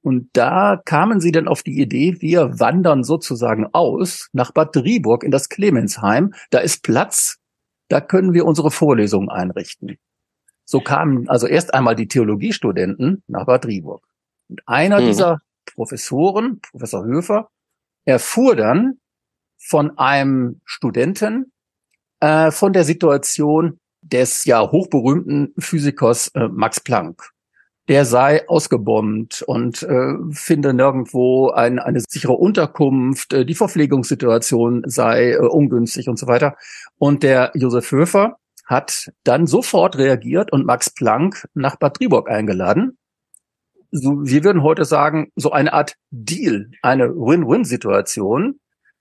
Und 0.00 0.30
da 0.32 0.80
kamen 0.84 1.20
sie 1.20 1.32
dann 1.32 1.48
auf 1.48 1.62
die 1.62 1.78
Idee, 1.78 2.16
wir 2.20 2.58
wandern 2.60 3.04
sozusagen 3.04 3.66
aus 3.72 4.28
nach 4.32 4.52
Bad 4.52 4.74
Driburg 4.74 5.22
in 5.22 5.30
das 5.30 5.50
Clemensheim. 5.50 6.32
Da 6.50 6.60
ist 6.60 6.82
Platz, 6.82 7.38
da 7.88 8.00
können 8.00 8.32
wir 8.32 8.46
unsere 8.46 8.70
Vorlesungen 8.70 9.28
einrichten. 9.28 9.98
So 10.64 10.80
kamen 10.80 11.28
also 11.28 11.46
erst 11.46 11.74
einmal 11.74 11.94
die 11.94 12.08
Theologiestudenten 12.08 13.22
nach 13.26 13.46
Bad 13.46 13.64
Driburg. 13.64 14.06
Und 14.48 14.62
einer 14.66 15.00
mhm. 15.00 15.06
dieser 15.06 15.42
Professoren, 15.74 16.60
Professor 16.60 17.04
Höfer, 17.04 17.48
erfuhr 18.04 18.56
dann 18.56 18.98
von 19.58 19.98
einem 19.98 20.60
Studenten 20.64 21.52
äh, 22.20 22.50
von 22.50 22.72
der 22.72 22.84
Situation 22.84 23.80
des 24.02 24.44
ja 24.44 24.70
hochberühmten 24.70 25.54
Physikers 25.58 26.28
äh, 26.34 26.48
Max 26.48 26.80
Planck. 26.80 27.30
Der 27.88 28.06
sei 28.06 28.48
ausgebombt 28.48 29.42
und 29.42 29.82
äh, 29.82 30.14
finde 30.30 30.72
nirgendwo 30.72 31.50
ein, 31.50 31.78
eine 31.78 32.00
sichere 32.08 32.32
Unterkunft, 32.32 33.32
äh, 33.34 33.44
die 33.44 33.54
Verpflegungssituation 33.54 34.82
sei 34.86 35.32
äh, 35.32 35.38
ungünstig 35.38 36.08
und 36.08 36.18
so 36.18 36.26
weiter. 36.26 36.56
Und 36.98 37.22
der 37.22 37.52
Josef 37.54 37.90
Höfer 37.90 38.38
hat 38.64 39.12
dann 39.24 39.46
sofort 39.46 39.98
reagiert 39.98 40.52
und 40.52 40.66
Max 40.66 40.90
Planck 40.90 41.48
nach 41.54 41.76
Bad 41.76 42.00
Driburg 42.00 42.30
eingeladen 42.30 42.98
so, 43.96 44.26
wir 44.26 44.42
würden 44.42 44.64
heute 44.64 44.84
sagen, 44.84 45.30
so 45.36 45.52
eine 45.52 45.72
Art 45.72 45.94
Deal, 46.10 46.68
eine 46.82 47.10
Win-Win-Situation. 47.10 48.58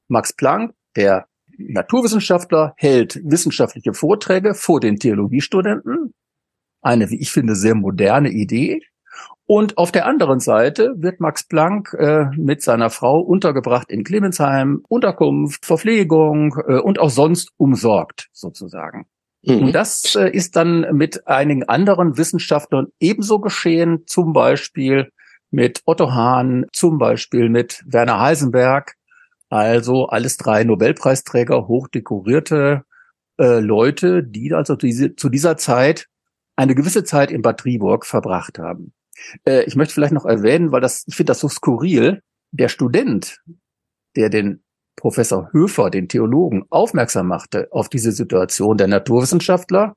Max 0.07 0.33
Planck, 0.33 0.75
der 0.95 1.25
Naturwissenschaftler, 1.57 2.75
hält 2.77 3.19
wissenschaftliche 3.23 3.93
Vorträge 3.93 4.53
vor 4.53 4.79
den 4.79 4.97
Theologiestudenten. 4.97 6.13
Eine, 6.83 7.09
wie 7.09 7.19
ich 7.19 7.31
finde, 7.31 7.55
sehr 7.55 7.73
moderne 7.73 8.29
Idee. 8.29 8.81
Und 9.47 9.79
auf 9.79 9.91
der 9.91 10.05
anderen 10.05 10.39
Seite 10.39 10.93
wird 10.97 11.19
Max 11.19 11.47
Planck 11.47 11.95
äh, 11.97 12.25
mit 12.37 12.61
seiner 12.61 12.91
Frau 12.91 13.19
untergebracht 13.19 13.89
in 13.89 14.03
Clemensheim, 14.03 14.83
Unterkunft, 14.87 15.65
Verpflegung 15.65 16.55
äh, 16.67 16.77
und 16.77 16.99
auch 16.99 17.09
sonst 17.09 17.49
umsorgt, 17.57 18.29
sozusagen. 18.31 19.07
Mhm. 19.43 19.63
Und 19.65 19.71
das 19.73 20.15
äh, 20.15 20.29
ist 20.29 20.55
dann 20.55 20.87
mit 20.95 21.27
einigen 21.27 21.63
anderen 21.63 22.17
Wissenschaftlern 22.17 22.87
ebenso 22.99 23.39
geschehen, 23.39 24.03
zum 24.07 24.33
Beispiel 24.33 25.09
mit 25.51 25.81
Otto 25.85 26.11
Hahn, 26.11 26.65
zum 26.71 26.97
Beispiel 26.97 27.49
mit 27.49 27.83
Werner 27.85 28.19
Heisenberg. 28.19 28.95
Also 29.49 30.07
alles 30.07 30.37
drei 30.37 30.63
Nobelpreisträger, 30.63 31.67
hochdekorierte 31.67 32.83
äh, 33.37 33.59
Leute, 33.59 34.23
die 34.23 34.53
also 34.53 34.75
diese, 34.75 35.15
zu 35.15 35.29
dieser 35.29 35.57
Zeit 35.57 36.07
eine 36.55 36.75
gewisse 36.75 37.03
Zeit 37.03 37.31
in 37.31 37.41
Bad 37.41 37.59
Triburg 37.59 38.05
verbracht 38.05 38.59
haben. 38.59 38.93
Äh, 39.45 39.63
ich 39.63 39.75
möchte 39.75 39.93
vielleicht 39.93 40.13
noch 40.13 40.25
erwähnen, 40.25 40.71
weil 40.71 40.81
das, 40.81 41.03
ich 41.07 41.15
finde 41.15 41.31
das 41.31 41.39
so 41.39 41.49
skurril, 41.49 42.21
der 42.51 42.69
Student, 42.69 43.41
der 44.15 44.29
den 44.29 44.63
Professor 44.95 45.49
Höfer, 45.51 45.89
den 45.89 46.07
Theologen, 46.07 46.65
aufmerksam 46.69 47.27
machte 47.27 47.67
auf 47.71 47.89
diese 47.89 48.11
Situation 48.11 48.77
der 48.77 48.87
Naturwissenschaftler, 48.87 49.95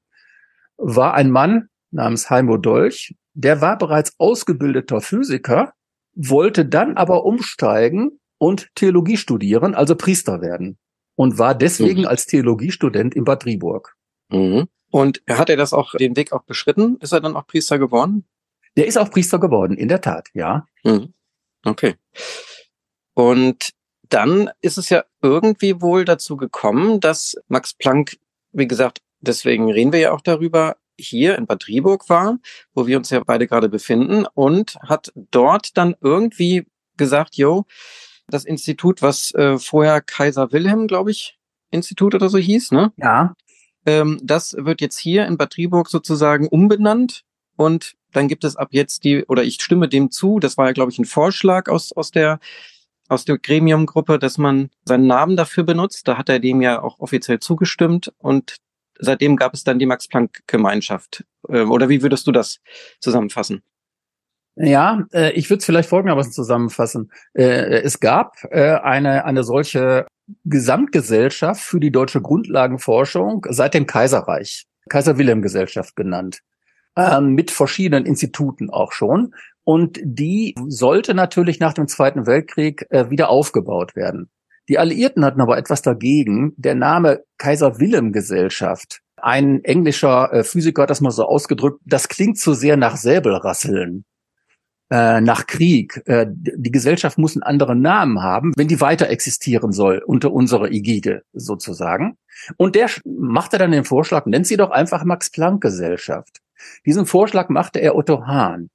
war 0.77 1.15
ein 1.15 1.31
Mann 1.31 1.69
namens 1.91 2.31
Heimo 2.31 2.57
Dolch, 2.57 3.15
der 3.35 3.61
war 3.61 3.79
bereits 3.79 4.15
ausgebildeter 4.19 5.01
Physiker, 5.01 5.73
wollte 6.15 6.65
dann 6.65 6.97
aber 6.97 7.25
umsteigen 7.25 8.19
und 8.39 8.69
Theologie 8.75 9.17
studieren, 9.17 9.75
also 9.75 9.95
Priester 9.95 10.41
werden 10.41 10.79
und 11.17 11.39
war 11.39 11.55
deswegen 11.55 12.03
mhm. 12.03 12.07
als 12.07 12.27
Theologiestudent 12.27 13.15
in 13.15 13.25
Bad 13.25 13.45
Driburg. 13.45 13.97
Mhm. 14.31 14.69
Und 14.91 15.23
hat 15.29 15.51
er 15.51 15.57
das 15.57 15.73
auch, 15.73 15.95
den 15.95 16.17
Weg 16.17 16.33
auch 16.33 16.45
beschritten? 16.45 16.97
Ist 17.01 17.13
er 17.13 17.21
dann 17.21 17.37
auch 17.37 17.47
Priester 17.47 17.79
geworden? 17.79 18.27
Der 18.77 18.87
ist 18.87 18.99
auch 18.99 19.11
Priester 19.11 19.41
geworden, 19.41 19.77
in 19.77 19.89
der 19.89 20.01
Tat, 20.01 20.29
ja. 20.35 20.67
Mhm. 20.85 21.13
Okay. 21.65 21.97
Und 23.15 23.71
dann 24.09 24.51
ist 24.61 24.79
es 24.79 24.89
ja 24.89 25.05
irgendwie 25.23 25.81
wohl 25.81 26.05
dazu 26.05 26.37
gekommen, 26.37 27.01
dass 27.01 27.37
Max 27.49 27.75
Planck, 27.75 28.19
wie 28.53 28.67
gesagt, 28.67 29.01
deswegen 29.21 29.71
reden 29.71 29.93
wir 29.93 30.01
ja 30.01 30.13
auch 30.13 30.21
darüber, 30.21 30.77
hier 30.99 31.37
in 31.37 31.47
Bad 31.47 31.69
Rieburg 31.69 32.09
war, 32.09 32.39
wo 32.75 32.87
wir 32.87 32.97
uns 32.97 33.11
ja 33.11 33.23
beide 33.25 33.47
gerade 33.47 33.69
befinden 33.69 34.27
und 34.35 34.77
hat 34.83 35.13
dort 35.31 35.77
dann 35.77 35.95
irgendwie 36.01 36.67
gesagt, 36.97 37.37
yo, 37.37 37.65
das 38.29 38.45
Institut, 38.45 39.03
was 39.03 39.33
äh, 39.35 39.59
vorher 39.59 40.01
Kaiser 40.01 40.53
Wilhelm, 40.53 40.87
glaube 40.87 41.11
ich, 41.11 41.39
Institut 41.71 42.15
oder 42.15 42.29
so 42.29 42.39
hieß, 42.39 42.73
ne? 42.73 42.93
Ja. 42.97 43.35
Ähm, 43.85 44.19
das 44.23 44.57
wird 44.59 44.81
jetzt 44.81 44.99
hier 44.99 45.27
in 45.27 45.37
Bad 45.37 45.57
Rieburg 45.57 45.89
sozusagen 45.89 46.49
umbenannt 46.49 47.23
und 47.57 47.95
dann 48.13 48.29
gibt 48.29 48.45
es 48.45 48.57
ab 48.57 48.69
jetzt 48.71 49.05
die, 49.05 49.25
oder 49.27 49.45
ich 49.45 49.61
stimme 49.61 49.89
dem 49.89 50.11
zu, 50.11 50.39
das 50.39 50.57
war 50.57 50.67
ja, 50.67 50.73
glaube 50.73 50.91
ich, 50.91 50.99
ein 50.99 51.05
Vorschlag 51.05 51.69
aus, 51.69 51.93
aus 51.93 52.11
der 52.11 52.41
aus 53.09 53.25
der 53.25 53.39
Gremiumgruppe, 53.39 54.19
dass 54.19 54.39
man 54.39 54.71
seinen 54.85 55.07
Namen 55.07 55.37
dafür 55.37 55.65
benutzt. 55.65 56.09
Da 56.09 56.19
hat 56.19 56.29
er 56.29 56.39
dem 56.39 56.61
ja 56.61 56.83
auch 56.83 56.99
offiziell 56.99 57.41
zugestimmt 57.41 58.13
und 58.19 58.57
seitdem 58.99 59.37
gab 59.37 59.55
es 59.55 59.65
dann 59.65 59.79
die 59.79 59.87
Max-Planck-Gemeinschaft. 59.87 61.25
Ähm, 61.49 61.71
oder 61.71 61.89
wie 61.89 62.03
würdest 62.03 62.27
du 62.27 62.33
das 62.33 62.61
zusammenfassen? 63.01 63.63
Ja, 64.57 65.05
äh, 65.13 65.33
ich 65.33 65.51
würde 65.51 65.59
es 65.59 65.67
vielleicht 65.67 65.89
folgendermaßen 65.89 66.33
zusammenfassen. 66.33 67.13
Äh, 67.35 67.83
es 67.83 68.01
gab 68.01 68.37
äh, 68.51 68.77
eine, 68.77 69.27
eine 69.27 69.45
solche 69.45 70.07
Gesamtgesellschaft 70.45 71.61
für 71.61 71.79
die 71.79 71.93
deutsche 71.93 72.23
Grundlagenforschung 72.23 73.47
seit 73.51 73.75
dem 73.75 73.87
Kaiserreich, 73.87 74.67
Kaiser 74.89 75.19
Wilhelm 75.19 75.43
Gesellschaft 75.43 75.95
genannt, 75.95 76.41
ähm, 76.97 77.35
mit 77.35 77.51
verschiedenen 77.51 78.07
Instituten 78.07 78.71
auch 78.71 78.93
schon. 78.93 79.35
Und 79.67 79.99
die 80.03 80.55
sollte 80.69 81.13
natürlich 81.13 81.59
nach 81.59 81.75
dem 81.75 81.89
Zweiten 81.89 82.27
Weltkrieg 82.27 82.87
wieder 82.91 83.31
aufgebaut 83.31 83.97
werden. 83.97 84.31
Die 84.69 84.79
Alliierten 84.79 85.25
hatten 85.25 85.41
aber 85.41 85.59
etwas 85.59 85.83
dagegen. 85.83 86.55
Der 86.57 86.77
Name 86.77 87.25
Kaiser 87.37 87.81
Wilhelm 87.81 88.13
Gesellschaft 88.13 89.03
ein 89.17 89.65
englischer 89.65 90.45
Physiker 90.45 90.83
hat 90.83 90.91
das 90.91 91.01
mal 91.01 91.11
so 91.11 91.25
ausgedrückt, 91.25 91.81
das 91.85 92.09
klingt 92.09 92.39
zu 92.39 92.53
sehr 92.53 92.77
nach 92.77 92.97
Säbelrasseln 92.97 94.05
äh, 94.91 95.21
nach 95.21 95.47
Krieg. 95.47 96.03
Äh, 96.07 96.27
die 96.29 96.71
Gesellschaft 96.71 97.19
muss 97.19 97.35
einen 97.35 97.43
anderen 97.43 97.81
Namen 97.81 98.23
haben, 98.23 98.53
wenn 98.57 98.69
die 98.69 98.81
weiter 98.81 99.09
existieren 99.09 99.73
soll 99.73 100.03
unter 100.07 100.33
unserer 100.33 100.71
Ägide 100.71 101.23
sozusagen. 101.33 102.19
Und 102.57 102.75
der 102.75 102.89
machte 103.05 103.59
dann 103.59 103.73
den 103.73 103.85
Vorschlag, 103.85 104.27
nennt 104.27 104.47
sie 104.47 104.57
doch 104.57 104.71
einfach 104.71 105.05
Max-Planck-Gesellschaft. 105.05 106.41
Diesen 106.85 107.07
Vorschlag 107.07 107.49
machte 107.49 107.81
er 107.81 107.97
Otto 107.97 108.27
Hahn. 108.27 108.71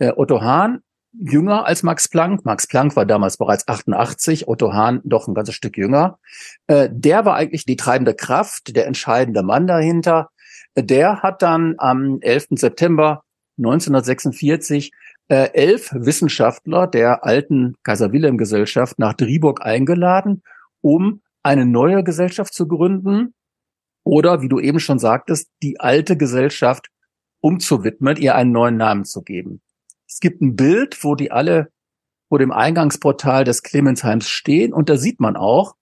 Äh, 0.00 0.12
Otto 0.16 0.40
Hahn, 0.40 0.82
jünger 1.12 1.66
als 1.66 1.82
Max 1.82 2.08
Planck. 2.08 2.44
Max 2.44 2.66
Planck 2.66 2.96
war 2.96 3.06
damals 3.06 3.36
bereits 3.36 3.68
88, 3.68 4.48
Otto 4.48 4.72
Hahn 4.72 5.00
doch 5.04 5.28
ein 5.28 5.34
ganzes 5.34 5.54
Stück 5.54 5.76
jünger. 5.76 6.18
Äh, 6.66 6.88
der 6.90 7.24
war 7.24 7.36
eigentlich 7.36 7.64
die 7.64 7.76
treibende 7.76 8.14
Kraft, 8.14 8.74
der 8.74 8.86
entscheidende 8.86 9.42
Mann 9.42 9.66
dahinter. 9.66 10.30
Der 10.76 11.22
hat 11.22 11.42
dann 11.42 11.74
am 11.78 12.18
11. 12.20 12.48
September 12.52 13.22
1946 13.58 14.92
äh, 15.28 15.50
elf 15.52 15.90
Wissenschaftler 15.92 16.86
der 16.86 17.24
alten 17.24 17.76
Kaiser 17.82 18.12
Wilhelm 18.12 18.38
Gesellschaft 18.38 18.98
nach 18.98 19.14
Driburg 19.14 19.64
eingeladen, 19.64 20.42
um 20.80 21.22
eine 21.42 21.66
neue 21.66 22.02
Gesellschaft 22.02 22.54
zu 22.54 22.66
gründen 22.66 23.34
oder, 24.02 24.40
wie 24.40 24.48
du 24.48 24.58
eben 24.60 24.80
schon 24.80 24.98
sagtest, 24.98 25.50
die 25.62 25.78
alte 25.78 26.16
Gesellschaft 26.16 26.88
umzuwidmen, 27.40 28.16
ihr 28.16 28.34
einen 28.34 28.52
neuen 28.52 28.76
Namen 28.76 29.04
zu 29.04 29.22
geben. 29.22 29.60
Es 30.10 30.18
gibt 30.18 30.42
ein 30.42 30.56
Bild, 30.56 31.04
wo 31.04 31.14
die 31.14 31.30
alle 31.30 31.70
vor 32.28 32.40
dem 32.40 32.50
Eingangsportal 32.50 33.44
des 33.44 33.62
Clemensheims 33.62 34.28
stehen 34.28 34.72
und 34.72 34.88
da 34.88 34.96
sieht 34.96 35.20
man 35.20 35.36
auch, 35.36 35.76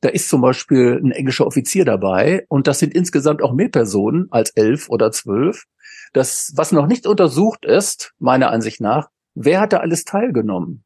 da 0.00 0.08
ist 0.08 0.28
zum 0.28 0.40
Beispiel 0.40 1.00
ein 1.02 1.12
englischer 1.12 1.46
Offizier 1.46 1.84
dabei 1.84 2.44
und 2.48 2.66
das 2.66 2.80
sind 2.80 2.94
insgesamt 2.94 3.40
auch 3.40 3.52
mehr 3.52 3.68
Personen 3.68 4.26
als 4.30 4.50
elf 4.50 4.88
oder 4.88 5.12
zwölf. 5.12 5.64
Das, 6.12 6.52
was 6.56 6.72
noch 6.72 6.86
nicht 6.86 7.06
untersucht 7.06 7.64
ist, 7.64 8.14
meiner 8.18 8.50
Ansicht 8.50 8.80
nach, 8.80 9.10
wer 9.34 9.60
hat 9.60 9.72
da 9.72 9.78
alles 9.78 10.04
teilgenommen? 10.04 10.84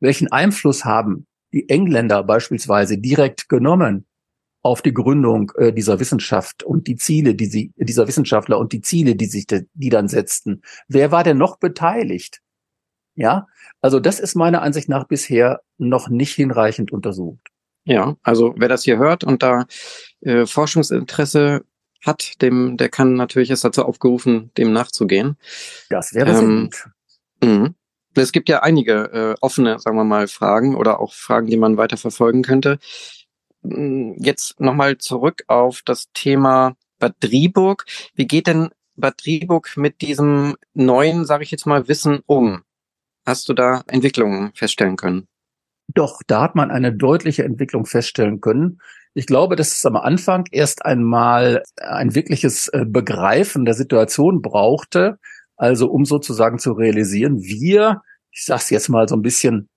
Welchen 0.00 0.30
Einfluss 0.30 0.84
haben 0.84 1.26
die 1.52 1.68
Engländer 1.68 2.24
beispielsweise 2.24 2.98
direkt 2.98 3.48
genommen 3.48 4.06
auf 4.64 4.80
die 4.80 4.94
Gründung 4.94 5.52
äh, 5.58 5.72
dieser 5.72 6.00
Wissenschaft 6.00 6.62
und 6.62 6.86
die 6.86 6.96
Ziele, 6.96 7.34
die 7.34 7.46
sie, 7.46 7.72
dieser 7.76 8.08
Wissenschaftler 8.08 8.58
und 8.58 8.72
die 8.72 8.80
Ziele, 8.80 9.14
die 9.14 9.26
sich, 9.26 9.46
de, 9.46 9.66
die 9.74 9.90
dann 9.90 10.08
setzten? 10.08 10.62
Wer 10.88 11.12
war 11.12 11.22
denn 11.22 11.36
noch 11.36 11.58
beteiligt? 11.58 12.40
Ja, 13.14 13.46
also 13.82 14.00
das 14.00 14.18
ist 14.18 14.34
meiner 14.34 14.62
Ansicht 14.62 14.88
nach 14.88 15.04
bisher 15.06 15.60
noch 15.76 16.08
nicht 16.08 16.34
hinreichend 16.34 16.92
untersucht. 16.92 17.46
Ja, 17.84 18.16
also 18.22 18.54
wer 18.56 18.68
das 18.68 18.84
hier 18.84 18.96
hört 18.96 19.22
und 19.22 19.42
da 19.42 19.66
äh, 20.22 20.46
Forschungsinteresse 20.46 21.62
hat, 22.02 22.40
dem, 22.40 22.78
der 22.78 22.88
kann 22.88 23.14
natürlich 23.14 23.50
ist 23.50 23.64
dazu 23.64 23.84
aufgerufen, 23.84 24.50
dem 24.56 24.72
nachzugehen. 24.72 25.36
Das 25.90 26.14
wäre 26.14 26.30
ähm, 26.30 26.70
sehr 26.72 27.50
gut. 27.50 27.60
Mh. 27.60 27.74
Es 28.16 28.32
gibt 28.32 28.48
ja 28.48 28.62
einige 28.62 28.92
äh, 29.12 29.34
offene, 29.42 29.78
sagen 29.78 29.96
wir 29.96 30.04
mal, 30.04 30.26
Fragen 30.26 30.74
oder 30.74 31.00
auch 31.00 31.12
Fragen, 31.12 31.48
die 31.48 31.56
man 31.58 31.76
weiter 31.76 31.98
verfolgen 31.98 32.42
könnte. 32.42 32.78
Hm, 33.64 34.16
jetzt 34.18 34.60
nochmal 34.60 34.98
zurück 34.98 35.44
auf 35.48 35.82
das 35.84 36.10
Thema 36.12 36.76
Bad 36.98 37.14
Driburg. 37.20 37.86
Wie 38.14 38.26
geht 38.26 38.46
denn 38.46 38.70
Bad 38.96 39.24
Driburg 39.24 39.76
mit 39.76 40.00
diesem 40.02 40.56
neuen, 40.74 41.24
sage 41.24 41.44
ich 41.44 41.50
jetzt 41.50 41.66
mal, 41.66 41.88
Wissen 41.88 42.20
um? 42.26 42.62
Hast 43.26 43.48
du 43.48 43.54
da 43.54 43.82
Entwicklungen 43.86 44.52
feststellen 44.54 44.96
können? 44.96 45.26
Doch, 45.88 46.22
da 46.26 46.42
hat 46.42 46.54
man 46.54 46.70
eine 46.70 46.92
deutliche 46.94 47.44
Entwicklung 47.44 47.86
feststellen 47.86 48.40
können. 48.40 48.80
Ich 49.14 49.26
glaube, 49.26 49.56
dass 49.56 49.76
es 49.76 49.86
am 49.86 49.96
Anfang 49.96 50.44
erst 50.50 50.84
einmal 50.84 51.62
ein 51.76 52.14
wirkliches 52.14 52.68
äh, 52.68 52.84
Begreifen 52.86 53.64
der 53.64 53.74
Situation 53.74 54.42
brauchte, 54.42 55.18
also 55.56 55.88
um 55.90 56.04
sozusagen 56.04 56.58
zu 56.58 56.72
realisieren, 56.72 57.40
wir, 57.40 58.02
ich 58.30 58.44
sage 58.44 58.60
es 58.60 58.70
jetzt 58.70 58.88
mal 58.88 59.08
so 59.08 59.14
ein 59.14 59.22
bisschen 59.22 59.68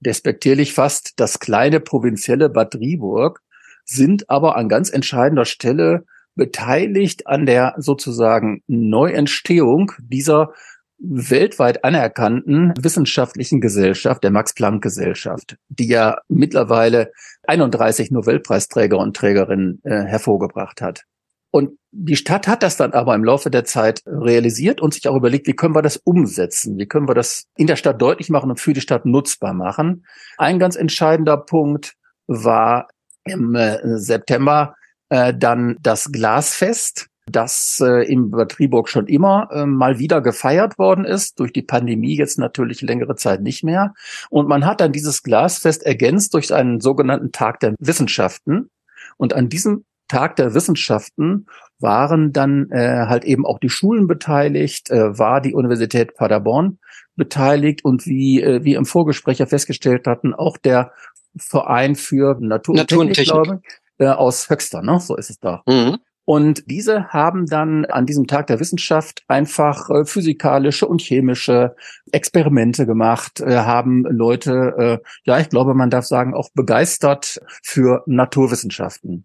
despektierlich 0.00 0.74
fast, 0.74 1.20
das 1.20 1.38
kleine 1.38 1.80
provinzielle 1.80 2.48
Bad 2.48 2.74
Driburg, 2.74 3.40
sind 3.84 4.28
aber 4.28 4.56
an 4.56 4.68
ganz 4.68 4.90
entscheidender 4.90 5.44
Stelle 5.44 6.04
beteiligt 6.34 7.26
an 7.26 7.46
der 7.46 7.74
sozusagen 7.78 8.62
Neuentstehung 8.66 9.92
dieser 9.98 10.52
weltweit 10.98 11.82
anerkannten 11.84 12.74
wissenschaftlichen 12.78 13.60
Gesellschaft, 13.60 14.22
der 14.22 14.30
Max-Planck-Gesellschaft, 14.30 15.56
die 15.68 15.88
ja 15.88 16.18
mittlerweile 16.28 17.12
31 17.46 18.10
Nobelpreisträger 18.10 18.98
und 18.98 19.16
Trägerinnen 19.16 19.80
äh, 19.84 20.02
hervorgebracht 20.04 20.82
hat. 20.82 21.04
Und 21.50 21.78
die 21.90 22.16
Stadt 22.16 22.46
hat 22.46 22.62
das 22.62 22.76
dann 22.76 22.92
aber 22.92 23.14
im 23.14 23.24
Laufe 23.24 23.50
der 23.50 23.64
Zeit 23.64 24.02
realisiert 24.06 24.80
und 24.80 24.94
sich 24.94 25.08
auch 25.08 25.16
überlegt, 25.16 25.48
wie 25.48 25.54
können 25.54 25.74
wir 25.74 25.82
das 25.82 25.96
umsetzen? 25.96 26.78
Wie 26.78 26.86
können 26.86 27.08
wir 27.08 27.14
das 27.14 27.46
in 27.56 27.66
der 27.66 27.76
Stadt 27.76 28.00
deutlich 28.00 28.30
machen 28.30 28.50
und 28.50 28.60
für 28.60 28.72
die 28.72 28.80
Stadt 28.80 29.04
nutzbar 29.06 29.52
machen? 29.52 30.06
Ein 30.38 30.58
ganz 30.58 30.76
entscheidender 30.76 31.36
Punkt 31.36 31.94
war 32.28 32.88
im 33.24 33.54
äh, 33.56 33.78
September 33.98 34.74
äh, 35.08 35.34
dann 35.36 35.76
das 35.82 36.12
Glasfest, 36.12 37.08
das 37.26 37.80
äh, 37.84 38.10
in 38.10 38.30
Bad 38.30 38.52
Triburg 38.52 38.88
schon 38.88 39.06
immer 39.06 39.48
äh, 39.52 39.66
mal 39.66 39.98
wieder 39.98 40.20
gefeiert 40.20 40.78
worden 40.78 41.04
ist, 41.04 41.40
durch 41.40 41.52
die 41.52 41.62
Pandemie 41.62 42.16
jetzt 42.16 42.38
natürlich 42.38 42.82
längere 42.82 43.16
Zeit 43.16 43.42
nicht 43.42 43.64
mehr. 43.64 43.94
Und 44.30 44.48
man 44.48 44.64
hat 44.64 44.80
dann 44.80 44.92
dieses 44.92 45.22
Glasfest 45.24 45.82
ergänzt 45.82 46.34
durch 46.34 46.54
einen 46.54 46.80
sogenannten 46.80 47.32
Tag 47.32 47.60
der 47.60 47.74
Wissenschaften. 47.78 48.70
Und 49.16 49.32
an 49.34 49.48
diesem 49.48 49.84
Tag 50.10 50.34
der 50.34 50.54
Wissenschaften 50.54 51.46
waren 51.78 52.32
dann 52.32 52.68
äh, 52.72 53.06
halt 53.06 53.24
eben 53.24 53.46
auch 53.46 53.60
die 53.60 53.68
Schulen 53.68 54.08
beteiligt, 54.08 54.90
äh, 54.90 55.16
war 55.16 55.40
die 55.40 55.54
Universität 55.54 56.16
Paderborn 56.16 56.78
beteiligt 57.14 57.84
und 57.84 58.06
wie 58.06 58.42
äh, 58.42 58.64
wir 58.64 58.76
im 58.76 58.86
Vorgespräch 58.86 59.38
ja 59.38 59.46
festgestellt 59.46 60.08
hatten, 60.08 60.34
auch 60.34 60.56
der 60.56 60.90
Verein 61.38 61.94
für 61.94 62.36
Natur, 62.40 62.74
Natur 62.74 63.02
und 63.02 63.12
Technik, 63.12 63.28
glaube 63.28 63.60
äh, 63.98 64.08
aus 64.08 64.50
Höxter, 64.50 64.82
ne? 64.82 64.98
So 64.98 65.14
ist 65.14 65.30
es 65.30 65.38
da. 65.38 65.62
Mhm. 65.68 65.98
Und 66.24 66.64
diese 66.68 67.08
haben 67.08 67.46
dann 67.46 67.84
an 67.84 68.04
diesem 68.04 68.26
Tag 68.26 68.48
der 68.48 68.58
Wissenschaft 68.58 69.22
einfach 69.28 69.90
äh, 69.90 70.04
physikalische 70.04 70.88
und 70.88 71.02
chemische 71.02 71.76
Experimente 72.10 72.84
gemacht, 72.84 73.40
äh, 73.40 73.58
haben 73.58 74.04
Leute, 74.08 74.74
äh, 74.76 74.98
ja, 75.24 75.38
ich 75.38 75.50
glaube, 75.50 75.74
man 75.74 75.90
darf 75.90 76.04
sagen, 76.04 76.34
auch 76.34 76.48
begeistert 76.52 77.40
für 77.62 78.02
Naturwissenschaften. 78.06 79.24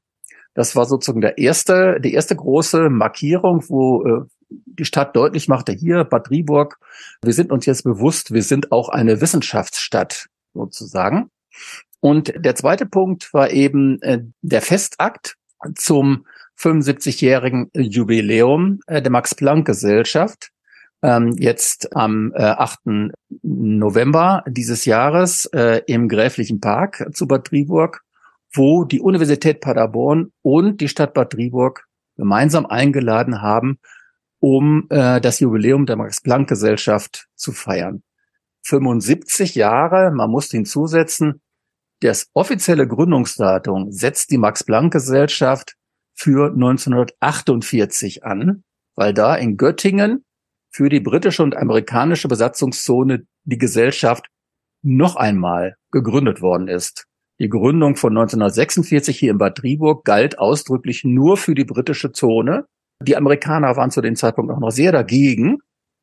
Das 0.55 0.75
war 0.75 0.85
sozusagen 0.85 1.21
der 1.21 1.38
erste, 1.38 2.00
die 2.00 2.13
erste 2.13 2.35
große 2.35 2.89
Markierung, 2.89 3.63
wo 3.67 4.03
äh, 4.03 4.21
die 4.50 4.85
Stadt 4.85 5.15
deutlich 5.15 5.47
machte, 5.47 5.74
hier, 5.74 6.03
Bad 6.03 6.29
Driburg, 6.29 6.79
wir 7.21 7.33
sind 7.33 7.51
uns 7.51 7.65
jetzt 7.65 7.83
bewusst, 7.83 8.33
wir 8.33 8.43
sind 8.43 8.71
auch 8.71 8.89
eine 8.89 9.21
Wissenschaftsstadt 9.21 10.27
sozusagen. 10.53 11.29
Und 12.00 12.33
der 12.38 12.55
zweite 12.55 12.85
Punkt 12.85 13.33
war 13.33 13.51
eben 13.51 14.01
äh, 14.01 14.21
der 14.41 14.62
Festakt 14.62 15.35
zum 15.75 16.25
75-jährigen 16.57 17.69
Jubiläum 17.75 18.79
äh, 18.88 19.01
der 19.01 19.12
Max-Planck-Gesellschaft. 19.12 20.51
ähm, 21.01 21.35
jetzt 21.38 21.95
am 21.95 22.31
äh, 22.33 22.43
8. 22.43 23.12
November 23.43 24.43
dieses 24.47 24.85
Jahres 24.85 25.45
äh, 25.47 25.81
im 25.88 26.07
Gräflichen 26.07 26.62
Park 26.62 27.09
zu 27.13 27.27
Bad 27.27 27.51
Driburg, 27.51 28.04
wo 28.55 28.85
die 28.85 29.01
Universität 29.01 29.62
Paderborn 29.62 30.31
und 30.41 30.81
die 30.81 30.88
Stadt 30.88 31.13
Bad 31.13 31.33
Driburg 31.33 31.85
gemeinsam 32.15 32.65
eingeladen 32.65 33.41
haben, 33.41 33.79
um 34.39 34.88
äh, 34.89 35.19
das 35.21 35.39
Jubiläum 35.39 35.85
der 35.85 35.95
Max-Planck-Gesellschaft 35.97 37.27
zu 37.35 37.51
feiern. 37.51 38.03
75 38.63 39.55
Jahre, 39.55 40.12
man 40.12 40.29
muss 40.29 40.50
hinzusetzen, 40.50 41.41
das 42.01 42.29
offizielle 42.33 42.88
Gründungsdatum 42.88 43.91
setzt 43.91 44.31
die 44.31 44.38
Max-Planck-Gesellschaft 44.38 45.75
für 46.13 46.51
1948 46.51 48.24
an, 48.24 48.63
weil 48.95 49.13
da 49.13 49.35
in 49.35 49.57
Göttingen 49.57 50.24
für 50.69 50.89
die 50.89 51.00
britische 51.00 51.43
und 51.43 51.55
amerikanische 51.55 52.27
Besatzungszone 52.27 53.25
die 53.43 53.57
Gesellschaft 53.57 54.27
noch 54.81 55.15
einmal 55.15 55.77
gegründet 55.91 56.41
worden 56.41 56.67
ist. 56.67 57.07
Die 57.39 57.50
Gründung 57.50 57.98
von 57.98 58.13
1946 58.13 59.20
hier 59.20 59.32
in 59.32 59.38
Bad 59.38 59.62
Driburg 59.62 60.06
galt 60.06 60.39
ausdrücklich 60.39 61.04
nur 61.04 61.36
für 61.36 61.54
die 61.54 61.65
britische 61.65 62.13
Zone. 62.13 62.65
Die 63.01 63.18
Amerikaner 63.18 63.75
waren 63.75 63.92
zu 63.92 64.01
dem 64.01 64.15
Zeitpunkt 64.15 64.51
auch 64.54 64.60
noch 64.60 64.72
sehr 64.72 64.94
dagegen, 64.94 65.60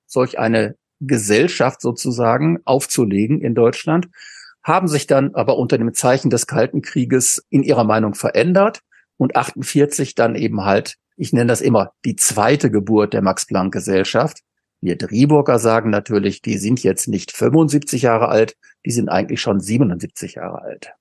solch 0.07 0.39
eine 0.39 0.77
Gesellschaft 1.01 1.81
sozusagen 1.81 2.59
aufzulegen 2.65 3.41
in 3.41 3.55
Deutschland, 3.55 4.09
haben 4.63 4.89
sich 4.89 5.07
dann 5.07 5.35
aber 5.35 5.57
unter 5.57 5.79
dem 5.79 5.95
Zeichen 5.95 6.29
des 6.29 6.47
Kalten 6.47 6.83
Krieges 6.83 7.45
in 7.49 7.63
ihrer 7.63 7.85
Meinung 7.85 8.15
verändert 8.15 8.81
und 9.17 9.35
48 9.35 10.15
dann 10.15 10.35
eben 10.35 10.65
halt, 10.65 10.97
ich 11.17 11.33
nenne 11.33 11.49
das 11.49 11.63
immer, 11.63 11.93
die 12.05 12.17
zweite 12.17 12.71
Geburt 12.71 13.15
der 13.15 13.23
Max-Planck-Gesellschaft. 13.23 14.41
Wir 14.83 14.97
Driburger 14.97 15.59
sagen 15.59 15.91
natürlich, 15.91 16.43
die 16.43 16.59
sind 16.59 16.83
jetzt 16.83 17.09
nicht 17.09 17.33
75 17.33 18.03
Jahre 18.03 18.29
alt, 18.29 18.57
die 18.85 18.91
sind 18.91 19.09
eigentlich 19.09 19.41
schon 19.41 19.61
77 19.61 20.35
Jahre 20.35 20.61
alt. 20.61 20.93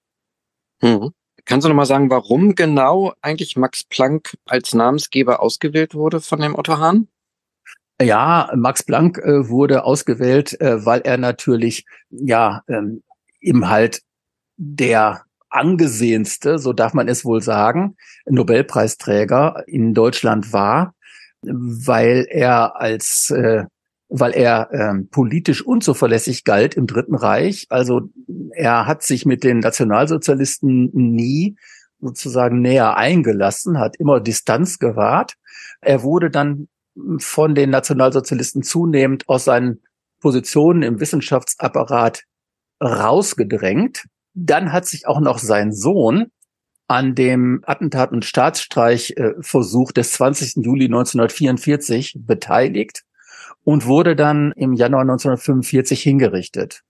Hm. 0.82 1.12
Kannst 1.46 1.66
du 1.66 1.70
noch 1.70 1.76
mal 1.76 1.86
sagen, 1.86 2.10
warum 2.10 2.56
genau 2.56 3.14
eigentlich 3.22 3.56
Max 3.56 3.84
Planck 3.84 4.38
als 4.46 4.74
Namensgeber 4.74 5.42
ausgewählt 5.42 5.96
wurde 5.96 6.22
von 6.22 6.40
dem 6.40 6.56
Otto 6.56 6.78
Hahn? 6.78 7.08
Ja, 8.02 8.52
Max 8.56 8.84
Planck 8.84 9.20
äh, 9.20 9.48
wurde 9.50 9.84
ausgewählt, 9.84 10.60
äh, 10.60 10.86
weil 10.86 11.02
er 11.02 11.18
natürlich 11.18 11.86
ja 12.10 12.64
ähm, 12.68 13.04
eben 13.42 13.70
halt 13.70 14.02
der 14.58 15.24
angesehenste, 15.50 16.58
so 16.58 16.74
darf 16.74 16.94
man 16.94 17.08
es 17.08 17.26
wohl 17.26 17.42
sagen, 17.42 17.98
Nobelpreisträger 18.26 19.64
in 19.68 19.94
Deutschland 19.94 20.54
war, 20.54 20.96
weil 21.42 22.26
er 22.30 22.80
als 22.80 23.30
äh, 23.32 23.66
weil 24.13 24.34
er 24.34 24.70
ähm, 24.74 25.08
politisch 25.10 25.65
unzuverlässig 25.65 26.44
galt 26.44 26.75
im 26.75 26.86
Dritten 26.86 27.15
Reich. 27.15 27.65
Also 27.70 28.10
er 28.53 28.86
hat 28.86 29.03
sich 29.03 29.25
mit 29.25 29.44
den 29.44 29.60
Nationalsozialisten 29.60 30.89
nie 30.94 31.56
sozusagen 32.01 32.60
näher 32.60 32.98
eingelassen, 32.98 33.80
hat 33.80 33.96
immer 34.00 34.20
Distanz 34.20 34.80
gewahrt. 34.80 35.36
Er 35.80 36.03
wurde 36.03 36.30
dann 36.30 36.68
von 37.20 37.56
den 37.56 37.70
Nationalsozialisten 37.70 38.63
zunehmend 38.63 39.30
aus 39.30 39.46
seinen 39.46 39.80
Positionen 40.20 40.84
im 40.84 41.00
Wissenschaftsapparat 41.00 42.24
rausgedrängt. 42.84 44.03
Dann 44.34 44.74
hat 44.74 44.88
sich 44.88 45.08
auch 45.08 45.22
noch 45.22 45.39
sein 45.39 45.72
Sohn 45.72 46.27
an 46.89 47.15
dem 47.15 47.62
Attentat- 47.65 48.12
und 48.12 48.26
Staatsstreichversuch 48.26 49.93
des 49.93 50.12
20. 50.12 50.65
Juli 50.65 50.86
1944 50.86 52.17
beteiligt 52.19 53.04
und 53.63 53.86
wurde 53.86 54.15
dann 54.15 54.52
im 54.54 54.74
Januar 54.74 55.02
1945 55.02 56.02
hingerichtet. 56.02 56.84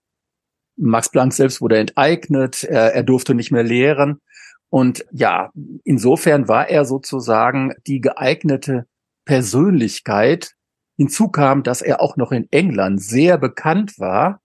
Max 0.77 1.10
Planck 1.10 1.34
selbst 1.34 1.62
wurde 1.62 1.77
enteignet, 1.77 2.63
er, 2.63 2.93
er 2.95 3.03
durfte 3.03 3.36
nicht 3.36 3.51
mehr 3.51 3.63
lehren. 3.63 4.21
Und 4.69 5.05
ja, 5.12 5.51
insofern 5.84 6.47
war 6.47 6.69
er 6.69 6.86
sozusagen 6.86 7.73
die 7.88 7.99
geeignete 7.99 8.88
Persönlichkeit. 9.25 10.53
Hinzu 10.97 11.27
kam, 11.27 11.63
dass 11.63 11.81
er 11.81 12.01
auch 12.01 12.15
noch 12.15 12.31
in 12.31 12.47
England 12.51 13.01
sehr 13.01 13.38
bekannt 13.38 13.99
war. 13.99 14.41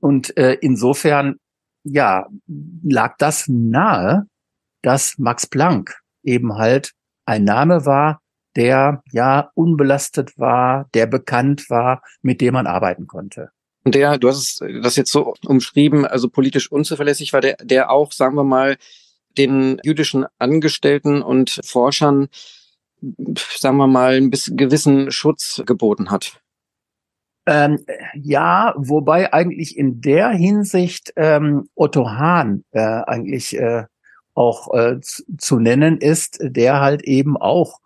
Und 0.00 0.36
äh, 0.36 0.54
insofern 0.54 1.36
ja, 1.84 2.26
lag 2.46 3.16
das 3.18 3.48
nahe, 3.48 4.26
dass 4.82 5.18
Max 5.18 5.46
Planck 5.46 6.00
eben 6.22 6.56
halt 6.56 6.92
ein 7.24 7.44
Name 7.44 7.84
war, 7.84 8.20
der 8.58 9.02
ja 9.12 9.50
unbelastet 9.54 10.36
war, 10.36 10.88
der 10.92 11.06
bekannt 11.06 11.70
war, 11.70 12.02
mit 12.22 12.40
dem 12.40 12.54
man 12.54 12.66
arbeiten 12.66 13.06
konnte. 13.06 13.50
Und 13.84 13.94
der, 13.94 14.18
du 14.18 14.28
hast 14.28 14.60
das 14.82 14.96
jetzt 14.96 15.12
so 15.12 15.34
umschrieben, 15.46 16.04
also 16.04 16.28
politisch 16.28 16.70
unzuverlässig 16.70 17.32
war, 17.32 17.40
der, 17.40 17.56
der 17.62 17.90
auch, 17.90 18.10
sagen 18.12 18.34
wir 18.34 18.44
mal, 18.44 18.76
den 19.38 19.80
jüdischen 19.84 20.26
Angestellten 20.38 21.22
und 21.22 21.60
Forschern, 21.64 22.28
sagen 23.00 23.76
wir 23.76 23.86
mal, 23.86 24.16
ein 24.16 24.30
bisschen 24.30 24.56
gewissen 24.56 25.12
Schutz 25.12 25.62
geboten 25.64 26.10
hat. 26.10 26.40
Ähm, 27.46 27.78
ja, 28.14 28.74
wobei 28.76 29.32
eigentlich 29.32 29.78
in 29.78 30.00
der 30.00 30.30
Hinsicht 30.30 31.12
ähm, 31.14 31.68
Otto 31.76 32.10
Hahn 32.10 32.64
äh, 32.72 32.80
eigentlich 32.80 33.56
äh, 33.56 33.84
auch 34.34 34.74
äh, 34.74 35.00
zu, 35.00 35.22
zu 35.38 35.60
nennen 35.60 35.98
ist, 35.98 36.38
der 36.42 36.80
halt 36.80 37.02
eben 37.04 37.36
auch 37.36 37.78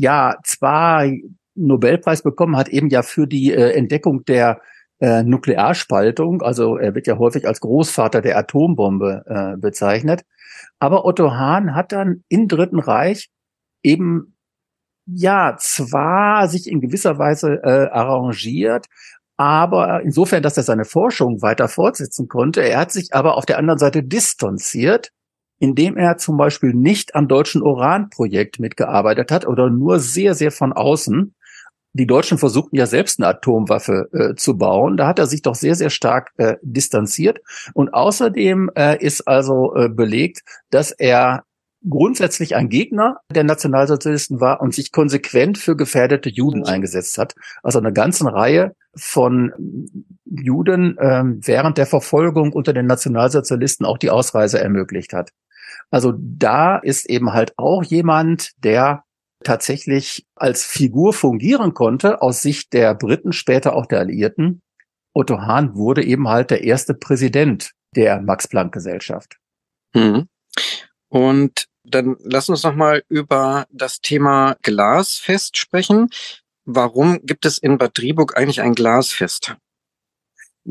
ja 0.00 0.36
zwar 0.44 1.10
Nobelpreis 1.54 2.22
bekommen 2.22 2.56
hat, 2.56 2.68
eben 2.68 2.88
ja 2.88 3.02
für 3.02 3.26
die 3.26 3.52
äh, 3.52 3.72
Entdeckung 3.72 4.24
der 4.24 4.60
äh, 5.00 5.22
Nuklearspaltung, 5.22 6.42
also 6.42 6.76
er 6.76 6.94
wird 6.94 7.06
ja 7.06 7.18
häufig 7.18 7.46
als 7.46 7.60
Großvater 7.60 8.20
der 8.20 8.38
Atombombe 8.38 9.22
äh, 9.26 9.56
bezeichnet, 9.58 10.22
aber 10.78 11.04
Otto 11.04 11.32
Hahn 11.32 11.74
hat 11.74 11.92
dann 11.92 12.24
im 12.28 12.48
Dritten 12.48 12.80
Reich 12.80 13.28
eben 13.82 14.36
ja, 15.06 15.56
zwar 15.58 16.48
sich 16.48 16.70
in 16.70 16.80
gewisser 16.80 17.18
Weise 17.18 17.60
äh, 17.62 17.88
arrangiert, 17.90 18.86
aber 19.36 20.02
insofern, 20.02 20.42
dass 20.42 20.56
er 20.56 20.62
seine 20.62 20.84
Forschung 20.84 21.40
weiter 21.42 21.66
fortsetzen 21.66 22.28
konnte. 22.28 22.60
Er 22.60 22.78
hat 22.78 22.92
sich 22.92 23.14
aber 23.14 23.36
auf 23.36 23.46
der 23.46 23.58
anderen 23.58 23.78
Seite 23.78 24.02
distanziert, 24.02 25.10
indem 25.60 25.96
er 25.96 26.16
zum 26.16 26.36
Beispiel 26.36 26.74
nicht 26.74 27.14
am 27.14 27.28
deutschen 27.28 27.62
Uranprojekt 27.62 28.58
mitgearbeitet 28.58 29.30
hat 29.30 29.46
oder 29.46 29.70
nur 29.70 30.00
sehr, 30.00 30.34
sehr 30.34 30.50
von 30.50 30.72
außen. 30.72 31.34
Die 31.92 32.06
Deutschen 32.06 32.38
versuchten 32.38 32.76
ja 32.76 32.86
selbst 32.86 33.20
eine 33.20 33.28
Atomwaffe 33.28 34.08
äh, 34.12 34.34
zu 34.36 34.56
bauen. 34.56 34.96
Da 34.96 35.06
hat 35.06 35.18
er 35.18 35.26
sich 35.26 35.42
doch 35.42 35.54
sehr, 35.54 35.74
sehr 35.74 35.90
stark 35.90 36.30
äh, 36.38 36.56
distanziert. 36.62 37.40
Und 37.74 37.92
außerdem 37.92 38.70
äh, 38.74 39.04
ist 39.04 39.28
also 39.28 39.74
äh, 39.74 39.88
belegt, 39.88 40.42
dass 40.70 40.92
er 40.92 41.44
grundsätzlich 41.88 42.56
ein 42.56 42.68
Gegner 42.68 43.18
der 43.34 43.44
Nationalsozialisten 43.44 44.40
war 44.40 44.60
und 44.60 44.74
sich 44.74 44.92
konsequent 44.92 45.58
für 45.58 45.76
gefährdete 45.76 46.28
Juden 46.28 46.64
eingesetzt 46.64 47.18
hat. 47.18 47.34
Also 47.62 47.78
eine 47.78 47.92
ganze 47.92 48.32
Reihe 48.32 48.74
von 48.94 49.52
Juden 50.24 50.96
äh, 50.98 51.22
während 51.24 51.78
der 51.78 51.86
Verfolgung 51.86 52.52
unter 52.52 52.72
den 52.72 52.86
Nationalsozialisten 52.86 53.86
auch 53.86 53.98
die 53.98 54.10
Ausreise 54.10 54.60
ermöglicht 54.60 55.12
hat. 55.12 55.30
Also 55.90 56.14
da 56.16 56.78
ist 56.78 57.08
eben 57.08 57.32
halt 57.32 57.52
auch 57.56 57.82
jemand, 57.82 58.52
der 58.58 59.04
tatsächlich 59.42 60.26
als 60.36 60.64
Figur 60.64 61.12
fungieren 61.12 61.74
konnte 61.74 62.22
aus 62.22 62.42
Sicht 62.42 62.72
der 62.72 62.94
Briten, 62.94 63.32
später 63.32 63.74
auch 63.74 63.86
der 63.86 64.00
Alliierten. 64.00 64.62
Otto 65.12 65.40
Hahn 65.40 65.74
wurde 65.74 66.04
eben 66.04 66.28
halt 66.28 66.50
der 66.50 66.62
erste 66.62 66.94
Präsident 66.94 67.72
der 67.96 68.20
Max-Planck-Gesellschaft. 68.20 69.38
Mhm. 69.94 70.28
Und 71.08 71.66
dann 71.84 72.16
lass 72.20 72.48
uns 72.48 72.62
noch 72.62 72.74
mal 72.74 73.02
über 73.08 73.66
das 73.70 74.00
Thema 74.00 74.56
Glasfest 74.62 75.56
sprechen. 75.56 76.08
Warum 76.64 77.20
gibt 77.24 77.46
es 77.46 77.58
in 77.58 77.78
Bad 77.78 77.98
Driburg 77.98 78.36
eigentlich 78.36 78.60
ein 78.60 78.74
Glasfest? 78.74 79.56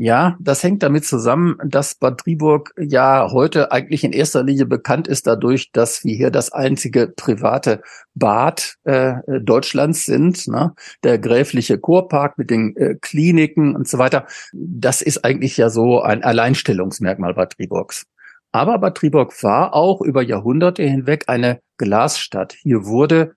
Ja, 0.02 0.38
das 0.40 0.62
hängt 0.62 0.82
damit 0.82 1.04
zusammen, 1.04 1.58
dass 1.62 1.94
Bad 1.94 2.24
Driburg 2.24 2.72
ja 2.80 3.28
heute 3.30 3.70
eigentlich 3.70 4.02
in 4.02 4.14
erster 4.14 4.42
Linie 4.42 4.64
bekannt 4.64 5.06
ist 5.06 5.26
dadurch, 5.26 5.72
dass 5.72 6.04
wir 6.04 6.16
hier 6.16 6.30
das 6.30 6.52
einzige 6.52 7.08
private 7.08 7.82
Bad 8.14 8.76
äh, 8.84 9.16
Deutschlands 9.42 10.06
sind. 10.06 10.48
Ne? 10.48 10.72
Der 11.04 11.18
gräfliche 11.18 11.76
Kurpark 11.76 12.38
mit 12.38 12.48
den 12.48 12.74
äh, 12.76 12.94
Kliniken 12.98 13.76
und 13.76 13.88
so 13.88 13.98
weiter. 13.98 14.26
Das 14.54 15.02
ist 15.02 15.22
eigentlich 15.22 15.58
ja 15.58 15.68
so 15.68 16.00
ein 16.00 16.24
Alleinstellungsmerkmal 16.24 17.34
Bad 17.34 17.58
Driburgs. 17.58 18.06
Aber 18.52 18.78
Bad 18.78 18.96
Triburg 18.96 19.42
war 19.42 19.74
auch 19.74 20.00
über 20.00 20.22
Jahrhunderte 20.22 20.82
hinweg 20.82 21.24
eine 21.26 21.60
Glasstadt. 21.76 22.54
Hier 22.54 22.86
wurde 22.86 23.34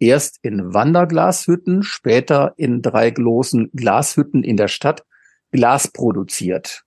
erst 0.00 0.40
in 0.42 0.74
Wanderglashütten, 0.74 1.84
später 1.84 2.52
in 2.56 2.82
drei 2.82 3.12
großen 3.12 3.70
Glashütten 3.72 4.42
in 4.42 4.56
der 4.56 4.66
Stadt 4.66 5.04
Glas 5.50 5.88
produziert 5.88 6.84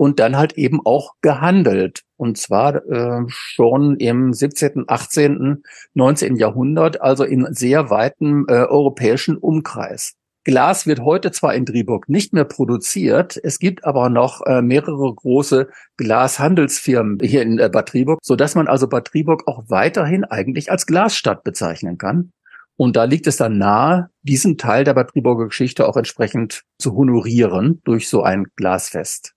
und 0.00 0.18
dann 0.18 0.38
halt 0.38 0.54
eben 0.54 0.80
auch 0.84 1.12
gehandelt. 1.20 2.04
Und 2.16 2.38
zwar 2.38 2.76
äh, 2.86 3.22
schon 3.28 3.96
im 3.96 4.32
17., 4.32 4.84
18., 4.86 5.62
19. 5.92 6.36
Jahrhundert, 6.36 7.00
also 7.02 7.24
in 7.24 7.52
sehr 7.52 7.90
weitem 7.90 8.46
äh, 8.48 8.52
europäischen 8.52 9.36
Umkreis. 9.36 10.14
Glas 10.44 10.86
wird 10.86 11.00
heute 11.00 11.32
zwar 11.32 11.54
in 11.54 11.66
Driburg 11.66 12.08
nicht 12.08 12.32
mehr 12.32 12.46
produziert, 12.46 13.38
es 13.42 13.58
gibt 13.58 13.84
aber 13.84 14.08
noch 14.08 14.40
äh, 14.46 14.62
mehrere 14.62 15.14
große 15.14 15.68
Glashandelsfirmen 15.98 17.18
hier 17.20 17.42
in 17.42 17.58
äh, 17.58 17.68
Bad 17.68 17.92
Driburg, 17.92 18.20
so 18.22 18.36
dass 18.36 18.54
man 18.54 18.68
also 18.68 18.88
Bad 18.88 19.12
Driburg 19.12 19.46
auch 19.46 19.64
weiterhin 19.68 20.24
eigentlich 20.24 20.70
als 20.70 20.86
Glasstadt 20.86 21.44
bezeichnen 21.44 21.98
kann. 21.98 22.32
Und 22.80 22.96
da 22.96 23.04
liegt 23.04 23.26
es 23.26 23.36
dann 23.36 23.58
nahe, 23.58 24.08
diesen 24.22 24.56
Teil 24.56 24.84
der 24.84 24.94
Bad 24.94 25.12
Driburger 25.12 25.48
Geschichte 25.48 25.86
auch 25.86 25.98
entsprechend 25.98 26.62
zu 26.78 26.94
honorieren 26.94 27.82
durch 27.84 28.08
so 28.08 28.22
ein 28.22 28.46
Glasfest. 28.56 29.34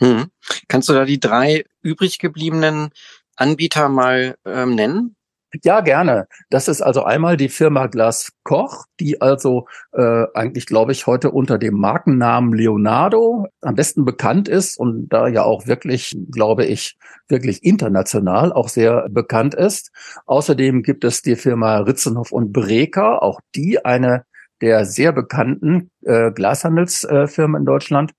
Hm. 0.00 0.26
Kannst 0.68 0.90
du 0.90 0.92
da 0.92 1.06
die 1.06 1.18
drei 1.18 1.64
übrig 1.80 2.18
gebliebenen 2.18 2.90
Anbieter 3.36 3.88
mal 3.88 4.36
ähm, 4.44 4.74
nennen? 4.74 5.16
Ja, 5.62 5.80
gerne. 5.80 6.26
Das 6.50 6.68
ist 6.68 6.82
also 6.82 7.04
einmal 7.04 7.36
die 7.36 7.48
Firma 7.48 7.86
Glas 7.86 8.32
Koch, 8.42 8.86
die 8.98 9.20
also 9.20 9.66
äh, 9.92 10.24
eigentlich, 10.34 10.66
glaube 10.66 10.92
ich, 10.92 11.06
heute 11.06 11.30
unter 11.30 11.58
dem 11.58 11.74
Markennamen 11.74 12.52
Leonardo 12.52 13.46
am 13.60 13.74
besten 13.74 14.04
bekannt 14.04 14.48
ist 14.48 14.78
und 14.78 15.08
da 15.08 15.28
ja 15.28 15.44
auch 15.44 15.66
wirklich, 15.66 16.12
glaube 16.30 16.64
ich, 16.64 16.96
wirklich 17.28 17.62
international 17.64 18.52
auch 18.52 18.68
sehr 18.68 19.08
bekannt 19.10 19.54
ist. 19.54 19.90
Außerdem 20.26 20.82
gibt 20.82 21.04
es 21.04 21.22
die 21.22 21.36
Firma 21.36 21.78
Ritzenhoff 21.78 22.32
und 22.32 22.52
Breker, 22.52 23.22
auch 23.22 23.40
die 23.54 23.84
eine 23.84 24.24
der 24.60 24.86
sehr 24.86 25.12
bekannten 25.12 25.90
äh, 26.02 26.30
Glashandelsfirmen 26.32 27.56
äh, 27.56 27.58
in 27.58 27.66
Deutschland. 27.66 28.12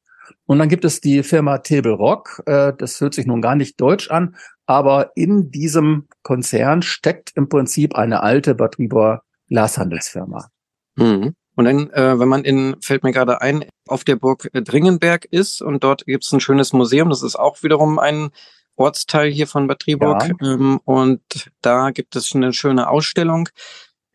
Und 0.47 0.59
dann 0.59 0.69
gibt 0.69 0.85
es 0.85 1.01
die 1.01 1.23
Firma 1.23 1.57
Table 1.59 1.93
Rock. 1.93 2.43
Äh, 2.45 2.73
das 2.77 3.01
hört 3.01 3.13
sich 3.13 3.25
nun 3.25 3.41
gar 3.41 3.55
nicht 3.55 3.79
deutsch 3.81 4.11
an, 4.11 4.35
aber 4.65 5.11
in 5.15 5.51
diesem 5.51 6.07
Konzern 6.23 6.81
steckt 6.81 7.31
im 7.35 7.49
Prinzip 7.49 7.95
eine 7.95 8.21
alte 8.21 8.55
Bad 8.55 8.77
Glashandelsfirma. 9.49 10.49
Mhm. 10.95 11.35
Und 11.55 11.65
dann, 11.65 11.89
äh, 11.91 12.19
wenn 12.19 12.27
man 12.27 12.43
in, 12.43 12.75
fällt 12.81 13.03
mir 13.03 13.11
gerade 13.11 13.41
ein, 13.41 13.65
auf 13.87 14.03
der 14.03 14.17
Burg 14.17 14.49
Dringenberg 14.53 15.25
ist 15.25 15.61
und 15.61 15.83
dort 15.83 16.05
gibt 16.05 16.25
es 16.25 16.31
ein 16.31 16.41
schönes 16.41 16.73
Museum, 16.73 17.09
das 17.09 17.23
ist 17.23 17.37
auch 17.37 17.63
wiederum 17.63 17.97
ein 17.97 18.29
Ortsteil 18.75 19.31
hier 19.31 19.47
von 19.47 19.67
Bad 19.67 19.79
Triburg. 19.79 20.27
Ja. 20.41 20.53
Ähm, 20.53 20.79
und 20.83 21.21
da 21.61 21.91
gibt 21.91 22.15
es 22.15 22.35
eine 22.35 22.51
schöne 22.53 22.89
Ausstellung, 22.89 23.49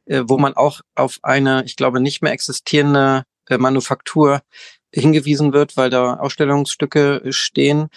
äh, 0.04 0.22
wo 0.26 0.38
man 0.38 0.54
auch 0.54 0.80
auf 0.94 1.18
eine, 1.22 1.64
ich 1.64 1.76
glaube, 1.76 2.00
nicht 2.00 2.22
mehr 2.22 2.32
existierende 2.32 3.24
äh, 3.48 3.58
Manufaktur 3.58 4.42
hingewiesen 4.92 5.52
wird, 5.52 5.76
weil 5.76 5.90
da 5.90 6.14
Ausstellungsstücke 6.14 7.22
stehen. 7.30 7.88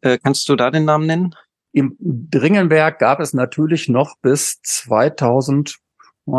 Äh, 0.00 0.18
kannst 0.22 0.48
du 0.48 0.56
da 0.56 0.70
den 0.70 0.84
Namen 0.84 1.06
nennen? 1.06 1.34
Im 1.72 1.96
Dringenberg 1.98 2.98
gab 2.98 3.20
es 3.20 3.32
natürlich 3.32 3.88
noch 3.88 4.16
bis 4.20 4.60
2000, 4.62 5.78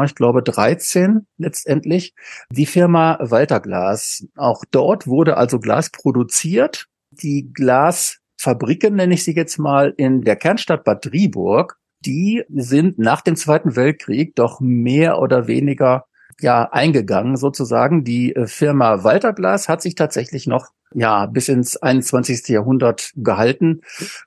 ich 0.05 0.15
glaube 0.15 0.43
13 0.43 1.25
letztendlich, 1.37 2.13
die 2.51 2.67
Firma 2.67 3.17
Walter 3.19 3.59
Glas. 3.59 4.27
Auch 4.35 4.63
dort 4.69 5.07
wurde 5.07 5.37
also 5.37 5.59
Glas 5.59 5.89
produziert. 5.89 6.85
Die 7.09 7.51
Glasfabriken, 7.51 8.95
nenne 8.95 9.15
ich 9.15 9.23
sie 9.23 9.35
jetzt 9.35 9.57
mal, 9.57 9.93
in 9.97 10.21
der 10.21 10.35
Kernstadt 10.35 10.83
Bad 10.83 11.05
Driburg, 11.05 11.79
die 12.05 12.43
sind 12.49 12.99
nach 12.99 13.21
dem 13.21 13.35
Zweiten 13.35 13.75
Weltkrieg 13.75 14.35
doch 14.35 14.59
mehr 14.59 15.19
oder 15.19 15.47
weniger 15.47 16.05
ja 16.43 16.69
eingegangen 16.71 17.35
sozusagen. 17.35 18.03
Die 18.03 18.35
äh, 18.35 18.45
Firma 18.45 19.03
Walter 19.03 19.33
Glas 19.33 19.67
hat 19.67 19.81
sich 19.81 19.95
tatsächlich 19.95 20.45
noch 20.45 20.67
ja, 20.93 21.25
bis 21.25 21.49
ins 21.49 21.75
21. 21.77 22.47
Jahrhundert 22.49 23.11
gehalten, 23.15 23.81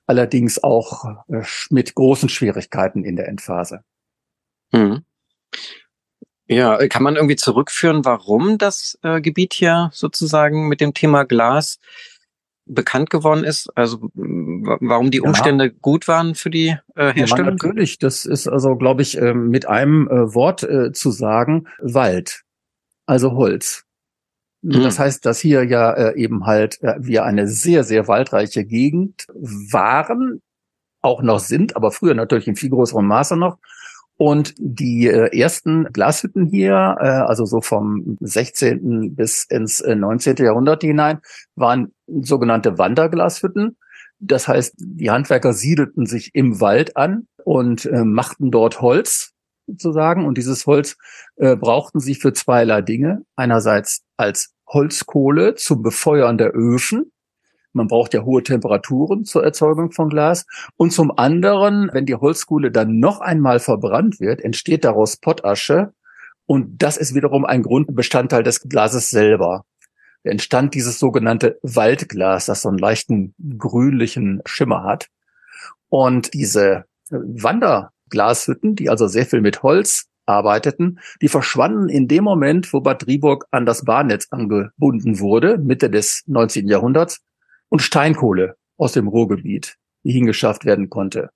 allerdings 0.07 0.63
auch 0.63 1.05
äh, 1.29 1.43
mit 1.71 1.95
großen 1.95 2.29
Schwierigkeiten 2.29 3.05
in 3.05 3.15
der 3.15 3.29
Endphase. 3.29 3.83
Hm. 4.73 5.05
Ja, 6.49 6.79
äh, 6.79 6.89
kann 6.89 7.03
man 7.03 7.17
irgendwie 7.17 7.37
zurückführen, 7.37 8.05
warum 8.05 8.59
das 8.59 8.99
äh, 9.03 9.21
Gebiet 9.21 9.53
hier 9.53 9.91
sozusagen 9.93 10.69
mit 10.69 10.81
dem 10.81 10.95
Thema 10.95 11.25
Glas 11.25 11.79
bekannt 12.67 13.11
geworden 13.11 13.45
ist? 13.45 13.69
Also 13.75 14.11
warum 14.15 15.11
die 15.11 15.21
Umstände 15.21 15.67
ja. 15.67 15.73
gut 15.81 16.09
waren 16.09 16.35
für 16.35 16.51
die 16.51 16.77
äh, 16.95 17.13
Herstellung? 17.13 17.47
Ja, 17.47 17.53
natürlich, 17.53 17.99
das 17.99 18.27
ist 18.27 18.49
also, 18.49 18.77
glaube 18.77 19.03
ich, 19.03 19.17
äh, 19.17 19.35
mit 19.35 19.67
einem 19.67 20.09
äh, 20.09 20.35
Wort 20.35 20.63
äh, 20.65 20.93
zu 20.93 21.11
sagen, 21.11 21.69
Wald, 21.81 22.43
also 23.07 23.33
Holz. 23.33 23.85
Mhm. 24.63 24.83
Das 24.83 24.99
heißt, 24.99 25.25
dass 25.25 25.39
hier 25.39 25.65
ja 25.65 25.93
äh, 25.93 26.17
eben 26.17 26.45
halt 26.45 26.83
äh, 26.83 26.95
wir 26.99 27.25
eine 27.25 27.47
sehr, 27.47 27.85
sehr 27.85 28.09
waldreiche 28.09 28.65
Gegend 28.65 29.27
waren, 29.29 30.43
auch 31.03 31.23
noch 31.23 31.39
sind, 31.39 31.77
aber 31.77 31.93
früher 31.93 32.15
natürlich 32.15 32.49
in 32.49 32.57
viel 32.57 32.71
größerem 32.71 33.07
Maße 33.07 33.37
noch. 33.37 33.59
Und 34.19 34.55
die 34.59 35.09
äh, 35.09 35.39
ersten 35.39 35.85
Glashütten 35.93 36.47
hier, 36.47 36.97
äh, 37.01 37.07
also 37.07 37.45
so 37.45 37.61
vom 37.61 38.17
16. 38.21 39.15
bis 39.15 39.45
ins 39.45 39.81
äh, 39.81 39.95
19. 39.95 40.37
Jahrhundert 40.37 40.83
hinein, 40.83 41.21
waren 41.55 41.93
sogenannte 42.07 42.79
Wanderglashütten. 42.79 43.77
Das 44.19 44.49
heißt, 44.49 44.75
die 44.79 45.11
Handwerker 45.11 45.53
siedelten 45.53 46.07
sich 46.07 46.31
im 46.35 46.61
Wald 46.61 46.97
an 46.97 47.27
und 47.45 47.85
äh, 47.85 48.05
machten 48.05 48.51
dort 48.51 48.81
Holz 48.81 49.33
sozusagen. 49.67 50.25
Und 50.25 50.39
dieses 50.39 50.67
Holz 50.67 50.97
äh, 51.37 51.55
brauchten 51.55 52.01
sie 52.01 52.15
für 52.15 52.33
zweierlei 52.33 52.81
Dinge. 52.81 53.23
Einerseits 53.37 54.03
als 54.17 54.55
Holzkohle 54.67 55.57
zum 55.57 55.83
Befeuern 55.83 56.39
der 56.39 56.55
Öfen. 56.55 57.13
Man 57.77 57.89
braucht 57.89 58.15
ja 58.15 58.25
hohe 58.25 58.43
Temperaturen 58.43 59.27
zur 59.27 59.45
Erzeugung 59.45 59.93
von 59.93 60.09
Glas. 60.09 60.47
Und 60.77 60.93
zum 60.93 61.17
anderen, 61.19 61.91
wenn 61.93 62.07
die 62.07 62.15
Holzkohle 62.15 62.71
dann 62.71 62.99
noch 62.99 63.21
einmal 63.21 63.61
verbrannt 63.61 64.19
wird, 64.19 64.41
entsteht 64.41 64.83
daraus 64.83 65.19
Pottasche. 65.19 65.93
Und 66.47 66.83
das 66.83 66.97
ist 66.97 67.15
wiederum 67.15 67.45
ein 67.45 67.63
Grundbestandteil 67.63 68.43
des 68.43 68.63
Glases 68.63 69.11
selber. 69.11 69.67
Entstand 70.23 70.75
dieses 70.75 70.99
sogenannte 70.99 71.59
Waldglas, 71.63 72.47
das 72.47 72.63
so 72.63 72.71
einen 72.71 72.79
leichten 72.79 73.35
grünlichen 73.59 74.41
Schimmer 74.47 74.83
hat. 74.83 75.09
Und 75.91 76.33
diese 76.33 76.87
Wanderglashütten, 77.11 78.75
die 78.75 78.89
also 78.89 79.07
sehr 79.07 79.27
viel 79.27 79.43
mit 79.43 79.63
Holz 79.63 80.07
arbeiteten, 80.25 80.99
die 81.21 81.29
verschwanden 81.29 81.91
in 81.91 82.09
dem 82.09 82.25
Moment, 82.25 82.73
wo 82.73 82.81
Bad 82.81 83.07
Driburg 83.07 83.47
an 83.51 83.67
das 83.67 83.85
Bahnnetz 83.85 84.29
angebunden 84.31 85.21
wurde, 85.21 85.59
Mitte 85.59 85.91
des 85.91 86.25
19. 86.27 86.69
Jahrhunderts, 86.69 87.21
und 87.69 87.81
Steinkohle 87.81 88.57
aus 88.77 88.93
dem 88.93 89.09
Ruhrgebiet, 89.09 89.77
die 90.05 90.13
hingeschafft 90.13 90.65
werden 90.65 90.91
konnte. 90.91 91.31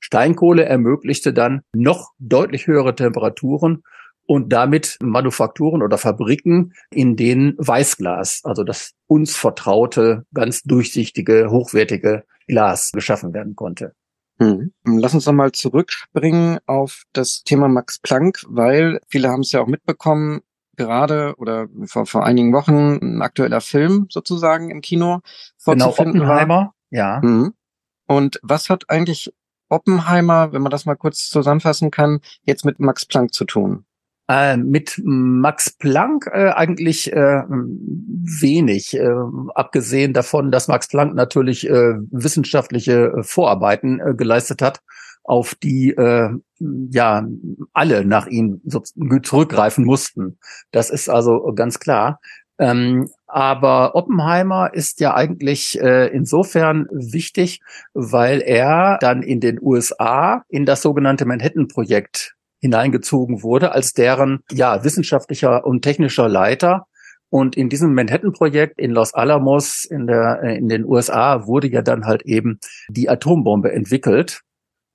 Steinkohle 0.00 0.64
ermöglichte 0.64 1.32
dann 1.32 1.62
noch 1.74 2.12
deutlich 2.18 2.66
höhere 2.66 2.94
Temperaturen 2.94 3.82
und 4.26 4.52
damit 4.52 4.96
Manufakturen 5.02 5.82
oder 5.82 5.98
Fabriken, 5.98 6.72
in 6.90 7.16
denen 7.16 7.54
Weißglas, 7.58 8.42
also 8.44 8.64
das 8.64 8.92
uns 9.06 9.36
vertraute, 9.36 10.24
ganz 10.32 10.62
durchsichtige, 10.62 11.50
hochwertige 11.50 12.24
Glas 12.46 12.92
geschaffen 12.92 13.34
werden 13.34 13.56
konnte. 13.56 13.94
Hm. 14.38 14.72
Lass 14.84 15.14
uns 15.14 15.26
nochmal 15.26 15.52
zurückspringen 15.52 16.58
auf 16.66 17.02
das 17.12 17.42
Thema 17.42 17.68
Max 17.68 17.98
Planck, 17.98 18.42
weil 18.48 19.00
viele 19.08 19.28
haben 19.28 19.40
es 19.40 19.52
ja 19.52 19.60
auch 19.60 19.66
mitbekommen, 19.66 20.40
gerade 20.80 21.34
oder 21.36 21.68
vor, 21.84 22.06
vor 22.06 22.24
einigen 22.24 22.54
Wochen 22.54 22.98
ein 23.02 23.22
aktueller 23.22 23.60
Film 23.60 24.06
sozusagen 24.08 24.70
im 24.70 24.80
Kino 24.80 25.20
vorzufinden 25.58 26.14
genau, 26.14 26.24
Oppenheimer, 26.24 26.54
war. 26.54 26.74
ja. 26.90 27.20
Mhm. 27.22 27.52
Und 28.06 28.40
was 28.42 28.70
hat 28.70 28.88
eigentlich 28.88 29.32
Oppenheimer, 29.68 30.52
wenn 30.52 30.62
man 30.62 30.70
das 30.70 30.86
mal 30.86 30.96
kurz 30.96 31.28
zusammenfassen 31.28 31.90
kann, 31.90 32.20
jetzt 32.42 32.64
mit 32.64 32.80
Max 32.80 33.04
Planck 33.04 33.34
zu 33.34 33.44
tun? 33.44 33.84
Äh, 34.26 34.56
mit 34.56 35.00
Max 35.04 35.70
Planck 35.70 36.26
äh, 36.32 36.50
eigentlich 36.50 37.12
äh, 37.12 37.42
wenig, 37.48 38.96
äh, 38.96 39.08
abgesehen 39.54 40.12
davon, 40.12 40.50
dass 40.50 40.68
Max 40.68 40.88
Planck 40.88 41.14
natürlich 41.14 41.68
äh, 41.68 41.94
wissenschaftliche 42.10 43.12
Vorarbeiten 43.20 44.16
geleistet 44.16 44.62
hat, 44.62 44.80
auf 45.24 45.54
die 45.54 45.90
äh, 45.90 46.30
ja 46.58 47.26
alle 47.72 48.04
nach 48.04 48.26
ihm 48.26 48.60
so 48.64 48.80
zurückgreifen 49.22 49.84
mussten. 49.84 50.38
Das 50.70 50.90
ist 50.90 51.08
also 51.08 51.52
ganz 51.54 51.78
klar. 51.78 52.20
Ähm, 52.58 53.08
aber 53.26 53.94
Oppenheimer 53.94 54.74
ist 54.74 55.00
ja 55.00 55.14
eigentlich 55.14 55.80
äh, 55.80 56.08
insofern 56.08 56.86
wichtig, 56.90 57.60
weil 57.94 58.42
er 58.42 58.98
dann 59.00 59.22
in 59.22 59.40
den 59.40 59.58
USA 59.62 60.44
in 60.48 60.66
das 60.66 60.82
sogenannte 60.82 61.24
Manhattan-Projekt 61.24 62.34
hineingezogen 62.60 63.42
wurde 63.42 63.72
als 63.72 63.94
deren 63.94 64.40
ja 64.50 64.84
wissenschaftlicher 64.84 65.64
und 65.64 65.80
technischer 65.82 66.28
Leiter. 66.28 66.86
Und 67.30 67.56
in 67.56 67.70
diesem 67.70 67.94
Manhattan-Projekt 67.94 68.78
in 68.78 68.90
Los 68.90 69.14
Alamos 69.14 69.86
in 69.86 70.06
der 70.06 70.42
in 70.42 70.68
den 70.68 70.84
USA 70.84 71.46
wurde 71.46 71.68
ja 71.68 71.80
dann 71.80 72.04
halt 72.04 72.22
eben 72.22 72.58
die 72.88 73.08
Atombombe 73.08 73.72
entwickelt 73.72 74.42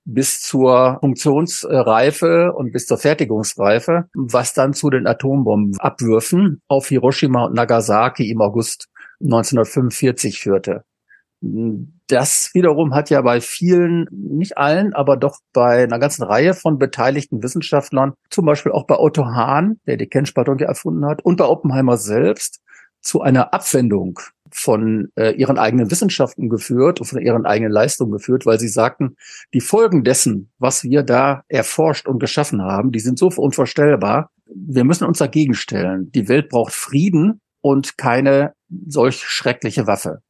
bis 0.05 0.41
zur 0.41 0.99
Funktionsreife 1.01 2.53
und 2.53 2.71
bis 2.71 2.85
zur 2.85 2.97
Fertigungsreife, 2.97 4.05
was 4.13 4.53
dann 4.53 4.73
zu 4.73 4.89
den 4.89 5.07
Atombombenabwürfen 5.07 6.61
auf 6.67 6.87
Hiroshima 6.87 7.45
und 7.45 7.55
Nagasaki 7.55 8.29
im 8.29 8.41
August 8.41 8.87
1945 9.21 10.39
führte. 10.39 10.83
Das 11.41 12.51
wiederum 12.53 12.93
hat 12.93 13.09
ja 13.09 13.21
bei 13.21 13.41
vielen, 13.41 14.07
nicht 14.11 14.57
allen, 14.57 14.93
aber 14.93 15.17
doch 15.17 15.39
bei 15.53 15.83
einer 15.83 15.99
ganzen 15.99 16.23
Reihe 16.23 16.53
von 16.53 16.77
beteiligten 16.77 17.43
Wissenschaftlern, 17.43 18.13
zum 18.29 18.45
Beispiel 18.45 18.71
auch 18.71 18.85
bei 18.85 18.97
Otto 18.97 19.25
Hahn, 19.25 19.79
der 19.85 19.97
die 19.97 20.07
Kernspaltung 20.07 20.59
erfunden 20.59 21.05
hat, 21.05 21.23
und 21.23 21.37
bei 21.37 21.45
Oppenheimer 21.45 21.97
selbst, 21.97 22.61
zu 23.05 23.21
einer 23.21 23.53
Abwendung 23.53 24.19
von 24.51 25.09
äh, 25.15 25.31
ihren 25.35 25.57
eigenen 25.57 25.91
Wissenschaften 25.91 26.49
geführt 26.49 26.99
und 26.99 27.05
von 27.05 27.21
ihren 27.21 27.45
eigenen 27.45 27.71
Leistungen 27.71 28.11
geführt, 28.11 28.45
weil 28.45 28.59
sie 28.59 28.67
sagten, 28.67 29.15
die 29.53 29.61
Folgen 29.61 30.03
dessen, 30.03 30.51
was 30.57 30.83
wir 30.83 31.03
da 31.03 31.43
erforscht 31.47 32.07
und 32.07 32.19
geschaffen 32.19 32.61
haben, 32.61 32.91
die 32.91 32.99
sind 32.99 33.19
so 33.19 33.27
unvorstellbar. 33.27 34.31
Wir 34.47 34.83
müssen 34.83 35.05
uns 35.05 35.19
dagegen 35.19 35.53
stellen. 35.53 36.11
Die 36.11 36.27
Welt 36.27 36.49
braucht 36.49 36.73
Frieden 36.73 37.41
und 37.61 37.97
keine 37.97 38.53
solch 38.87 39.19
schreckliche 39.23 39.87
Waffe. 39.87 40.21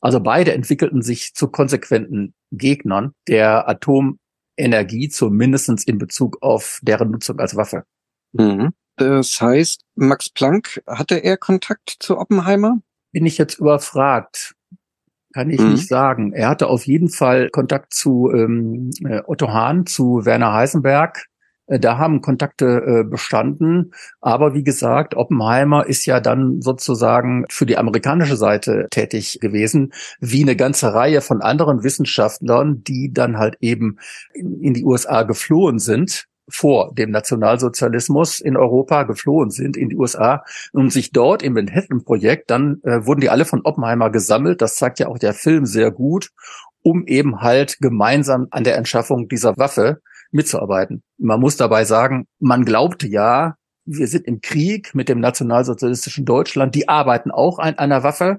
Also 0.00 0.20
beide 0.20 0.54
entwickelten 0.54 1.02
sich 1.02 1.34
zu 1.34 1.48
konsequenten 1.48 2.34
Gegnern 2.50 3.12
der 3.28 3.68
Atomenergie, 3.68 5.08
zumindest 5.08 5.88
in 5.88 5.98
Bezug 5.98 6.38
auf 6.40 6.80
deren 6.82 7.10
Nutzung 7.10 7.38
als 7.38 7.56
Waffe. 7.56 7.84
Mhm. 8.32 8.72
Das 8.96 9.40
heißt, 9.40 9.82
Max 9.96 10.30
Planck, 10.30 10.82
hatte 10.86 11.16
er 11.16 11.36
Kontakt 11.36 11.96
zu 11.98 12.18
Oppenheimer? 12.18 12.78
Bin 13.12 13.26
ich 13.26 13.38
jetzt 13.38 13.58
überfragt? 13.58 14.54
Kann 15.32 15.50
ich 15.50 15.60
mhm. 15.60 15.72
nicht 15.72 15.88
sagen. 15.88 16.32
Er 16.32 16.48
hatte 16.48 16.68
auf 16.68 16.86
jeden 16.86 17.08
Fall 17.08 17.50
Kontakt 17.50 17.92
zu 17.92 18.30
ähm, 18.32 18.90
äh, 19.04 19.20
Otto 19.26 19.48
Hahn, 19.48 19.86
zu 19.86 20.24
Werner 20.24 20.52
Heisenberg. 20.52 21.26
Äh, 21.66 21.80
da 21.80 21.98
haben 21.98 22.20
Kontakte 22.20 22.82
äh, 22.86 23.04
bestanden. 23.04 23.92
Aber 24.20 24.54
wie 24.54 24.62
gesagt, 24.62 25.16
Oppenheimer 25.16 25.86
ist 25.86 26.06
ja 26.06 26.20
dann 26.20 26.62
sozusagen 26.62 27.46
für 27.50 27.66
die 27.66 27.76
amerikanische 27.76 28.36
Seite 28.36 28.86
tätig 28.90 29.38
gewesen, 29.40 29.92
wie 30.20 30.42
eine 30.42 30.54
ganze 30.54 30.94
Reihe 30.94 31.20
von 31.20 31.42
anderen 31.42 31.82
Wissenschaftlern, 31.82 32.84
die 32.84 33.12
dann 33.12 33.36
halt 33.36 33.56
eben 33.60 33.98
in, 34.34 34.60
in 34.60 34.74
die 34.74 34.84
USA 34.84 35.24
geflohen 35.24 35.80
sind 35.80 36.28
vor 36.48 36.92
dem 36.94 37.10
Nationalsozialismus 37.10 38.40
in 38.40 38.56
Europa 38.56 39.04
geflohen 39.04 39.50
sind 39.50 39.76
in 39.76 39.88
die 39.88 39.96
USA 39.96 40.44
und 40.72 40.92
sich 40.92 41.12
dort 41.12 41.42
im 41.42 41.54
Manhattan-Projekt, 41.54 42.50
dann 42.50 42.80
äh, 42.82 43.06
wurden 43.06 43.20
die 43.20 43.30
alle 43.30 43.44
von 43.44 43.62
Oppenheimer 43.62 44.10
gesammelt. 44.10 44.60
Das 44.60 44.76
zeigt 44.76 44.98
ja 44.98 45.08
auch 45.08 45.18
der 45.18 45.34
Film 45.34 45.66
sehr 45.66 45.90
gut, 45.90 46.30
um 46.82 47.06
eben 47.06 47.40
halt 47.40 47.78
gemeinsam 47.80 48.46
an 48.50 48.64
der 48.64 48.76
Entschaffung 48.76 49.28
dieser 49.28 49.56
Waffe 49.56 50.00
mitzuarbeiten. 50.30 51.02
Man 51.18 51.40
muss 51.40 51.56
dabei 51.56 51.84
sagen, 51.84 52.26
man 52.38 52.64
glaubte 52.64 53.06
ja, 53.06 53.56
wir 53.86 54.06
sind 54.06 54.26
im 54.26 54.40
Krieg 54.40 54.94
mit 54.94 55.08
dem 55.08 55.20
nationalsozialistischen 55.20 56.24
Deutschland, 56.24 56.74
die 56.74 56.88
arbeiten 56.88 57.30
auch 57.30 57.58
an 57.58 57.78
einer 57.78 58.02
Waffe. 58.02 58.38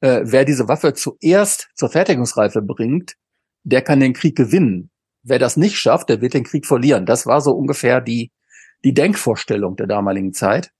Äh, 0.00 0.22
wer 0.24 0.44
diese 0.44 0.68
Waffe 0.68 0.94
zuerst 0.94 1.68
zur 1.74 1.88
Fertigungsreife 1.88 2.62
bringt, 2.62 3.14
der 3.64 3.82
kann 3.82 4.00
den 4.00 4.12
Krieg 4.12 4.36
gewinnen. 4.36 4.90
Wer 5.24 5.38
das 5.38 5.56
nicht 5.56 5.76
schafft, 5.76 6.10
der 6.10 6.20
wird 6.20 6.34
den 6.34 6.44
Krieg 6.44 6.66
verlieren. 6.66 7.06
Das 7.06 7.26
war 7.26 7.40
so 7.40 7.52
ungefähr 7.52 8.00
die, 8.00 8.30
die 8.84 8.92
Denkvorstellung 8.92 9.76
der 9.76 9.86
damaligen 9.86 10.32
Zeit. 10.34 10.70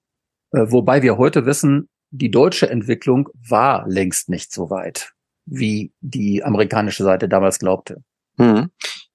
Äh, 0.53 0.67
wobei 0.71 1.03
wir 1.03 1.17
heute 1.17 1.47
wissen, 1.47 1.89
die 2.11 2.31
deutsche 2.31 2.71
Entwicklung 2.71 3.29
war 3.49 3.89
längst 3.89 4.29
nicht 4.29 4.53
so 4.53 4.71
weit, 4.71 5.13
wie 5.47 5.93
die 6.01 6.45
amerikanische 6.45 7.03
Seite 7.03 7.29
damals 7.29 7.59
glaubte. 7.59 8.05
Hm. 8.37 8.71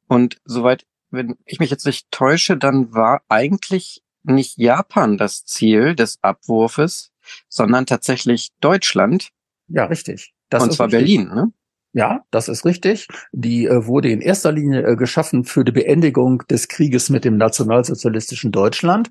Und 0.07 0.41
soweit, 0.43 0.85
wenn 1.11 1.35
ich 1.45 1.59
mich 1.59 1.69
jetzt 1.69 1.85
nicht 1.85 2.09
täusche, 2.11 2.57
dann 2.57 2.93
war 2.93 3.21
eigentlich 3.29 4.01
nicht 4.23 4.57
Japan 4.57 5.17
das 5.17 5.45
Ziel 5.45 5.95
des 5.95 6.17
Abwurfes, 6.21 7.11
sondern 7.47 7.85
tatsächlich 7.85 8.49
Deutschland. 8.59 9.29
Ja, 9.67 9.85
richtig. 9.85 10.33
Das 10.49 10.63
Und 10.63 10.73
zwar 10.73 10.87
richtig. 10.87 10.99
Berlin, 10.99 11.27
ne? 11.27 11.53
Ja, 11.93 12.21
das 12.29 12.49
ist 12.49 12.65
richtig. 12.65 13.07
Die 13.31 13.65
äh, 13.65 13.87
wurde 13.87 14.09
in 14.09 14.21
erster 14.21 14.51
Linie 14.51 14.83
äh, 14.83 14.95
geschaffen 14.95 15.43
für 15.43 15.63
die 15.63 15.71
Beendigung 15.71 16.43
des 16.47 16.67
Krieges 16.67 17.09
mit 17.09 17.25
dem 17.25 17.37
nationalsozialistischen 17.37 18.51
Deutschland. 18.51 19.09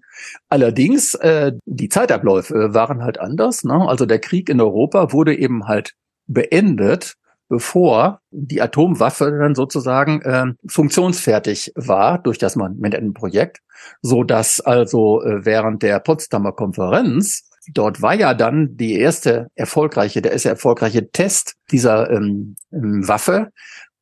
Allerdings, 0.48 1.14
äh, 1.14 1.52
die 1.64 1.88
Zeitabläufe 1.88 2.74
waren 2.74 3.02
halt 3.02 3.18
anders. 3.18 3.64
Ne? 3.64 3.74
Also 3.74 4.06
der 4.06 4.20
Krieg 4.20 4.48
in 4.48 4.60
Europa 4.60 5.12
wurde 5.12 5.36
eben 5.36 5.66
halt 5.66 5.94
beendet, 6.28 7.14
bevor 7.48 8.20
die 8.30 8.62
Atomwaffe 8.62 9.36
dann 9.40 9.56
sozusagen 9.56 10.22
äh, 10.22 10.46
funktionsfertig 10.68 11.72
war 11.74 12.18
durch 12.18 12.38
das 12.38 12.54
Manhattan-Projekt, 12.54 13.58
so 14.02 14.22
dass 14.22 14.60
also 14.60 15.22
äh, 15.22 15.44
während 15.44 15.82
der 15.82 15.98
Potsdamer 15.98 16.52
Konferenz 16.52 17.47
dort 17.72 18.02
war 18.02 18.14
ja 18.14 18.34
dann 18.34 18.76
die 18.76 18.94
erste 18.98 19.48
erfolgreiche, 19.54 20.22
der 20.22 20.32
erste 20.32 20.50
erfolgreiche 20.50 21.10
Test 21.10 21.54
dieser 21.70 22.10
ähm, 22.10 22.56
ähm, 22.72 23.06
Waffe. 23.06 23.50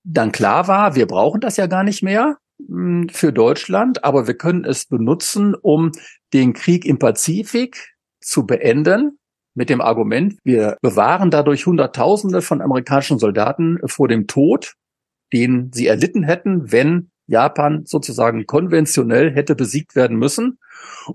Dann 0.04 0.32
klar 0.32 0.68
war, 0.68 0.94
wir 0.94 1.06
brauchen 1.06 1.40
das 1.40 1.56
ja 1.56 1.66
gar 1.66 1.82
nicht 1.82 2.02
mehr 2.02 2.36
ähm, 2.60 3.08
für 3.10 3.32
Deutschland, 3.32 4.04
aber 4.04 4.26
wir 4.26 4.34
können 4.34 4.64
es 4.64 4.86
benutzen, 4.86 5.54
um 5.54 5.92
den 6.32 6.52
Krieg 6.52 6.84
im 6.84 6.98
Pazifik 6.98 7.94
zu 8.20 8.46
beenden. 8.46 9.18
Mit 9.54 9.70
dem 9.70 9.80
Argument, 9.80 10.38
wir 10.44 10.76
bewahren 10.82 11.30
dadurch 11.30 11.64
Hunderttausende 11.64 12.42
von 12.42 12.60
amerikanischen 12.60 13.18
Soldaten 13.18 13.78
vor 13.86 14.06
dem 14.06 14.26
Tod, 14.26 14.74
den 15.32 15.70
sie 15.72 15.86
erlitten 15.86 16.24
hätten, 16.24 16.70
wenn 16.70 17.10
Japan 17.26 17.84
sozusagen 17.84 18.46
konventionell 18.46 19.34
hätte 19.34 19.54
besiegt 19.54 19.96
werden 19.96 20.16
müssen. 20.16 20.58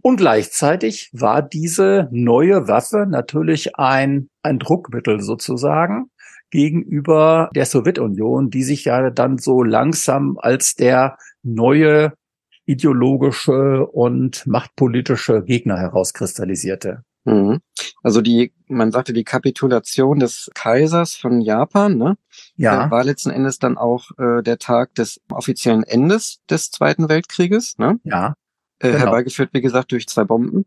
Und 0.02 0.18
gleichzeitig 0.18 1.10
war 1.14 1.42
diese 1.42 2.08
neue 2.12 2.68
Waffe 2.68 3.06
natürlich 3.10 3.76
ein, 3.78 4.30
ein 4.44 4.60
Druckmittel 4.60 5.22
sozusagen 5.22 6.10
gegenüber 6.50 7.50
der 7.56 7.66
Sowjetunion, 7.66 8.50
die 8.50 8.64
sich 8.64 8.86
ja 8.86 9.10
dann 9.10 9.38
so 9.38 9.64
langsam 9.64 10.38
als 10.40 10.76
der 10.76 11.18
neue 11.44 12.14
ideologische 12.66 13.86
und 13.88 14.46
machtpolitische 14.46 15.44
Gegner 15.44 15.78
herauskristallisierte. 15.78 17.04
Mhm. 17.24 17.62
Also 18.04 18.22
die, 18.22 18.54
man 18.68 18.92
sagte, 18.92 19.14
die 19.14 19.24
Kapitulation 19.24 20.20
des 20.20 20.50
Kaisers 20.56 21.16
von 21.16 21.42
Japan, 21.42 21.98
ne? 21.98 22.18
Ja. 22.56 22.90
War 22.90 23.04
letzten 23.04 23.30
Endes 23.30 23.60
dann 23.60 23.78
auch 23.78 24.12
äh, 24.18 24.42
der 24.42 24.58
Tag 24.58 24.96
des 24.96 25.22
offiziellen 25.32 25.84
Endes 25.84 26.40
des 26.50 26.72
Zweiten 26.72 27.10
Weltkrieges, 27.10 27.78
ne? 27.78 28.00
Ja. 28.04 28.36
Äh, 28.80 28.92
genau. 28.92 29.00
Herbeigeführt, 29.00 29.52
wie 29.54 29.62
gesagt, 29.62 29.92
durch 29.92 30.08
zwei 30.08 30.24
Bomben. 30.24 30.66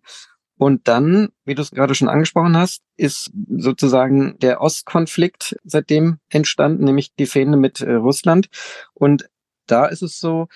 Und 0.57 0.87
dann, 0.87 1.31
wie 1.45 1.57
du 1.57 1.63
es 1.63 1.73
gerade 1.73 1.97
schon 1.97 2.09
angesprochen 2.09 2.57
hast, 2.57 2.83
ist 2.97 3.33
sozusagen 3.57 4.39
der 4.39 4.61
Ostkonflikt 4.61 5.57
seitdem 5.65 6.19
entstanden, 6.29 6.85
nämlich 6.85 7.15
die 7.17 7.27
Fehde 7.27 7.57
mit 7.57 7.81
äh, 7.81 7.95
Russland. 7.95 8.49
Und 8.93 9.29
da 9.67 9.87
ist 9.87 10.03
es 10.03 10.21
so, 10.21 10.47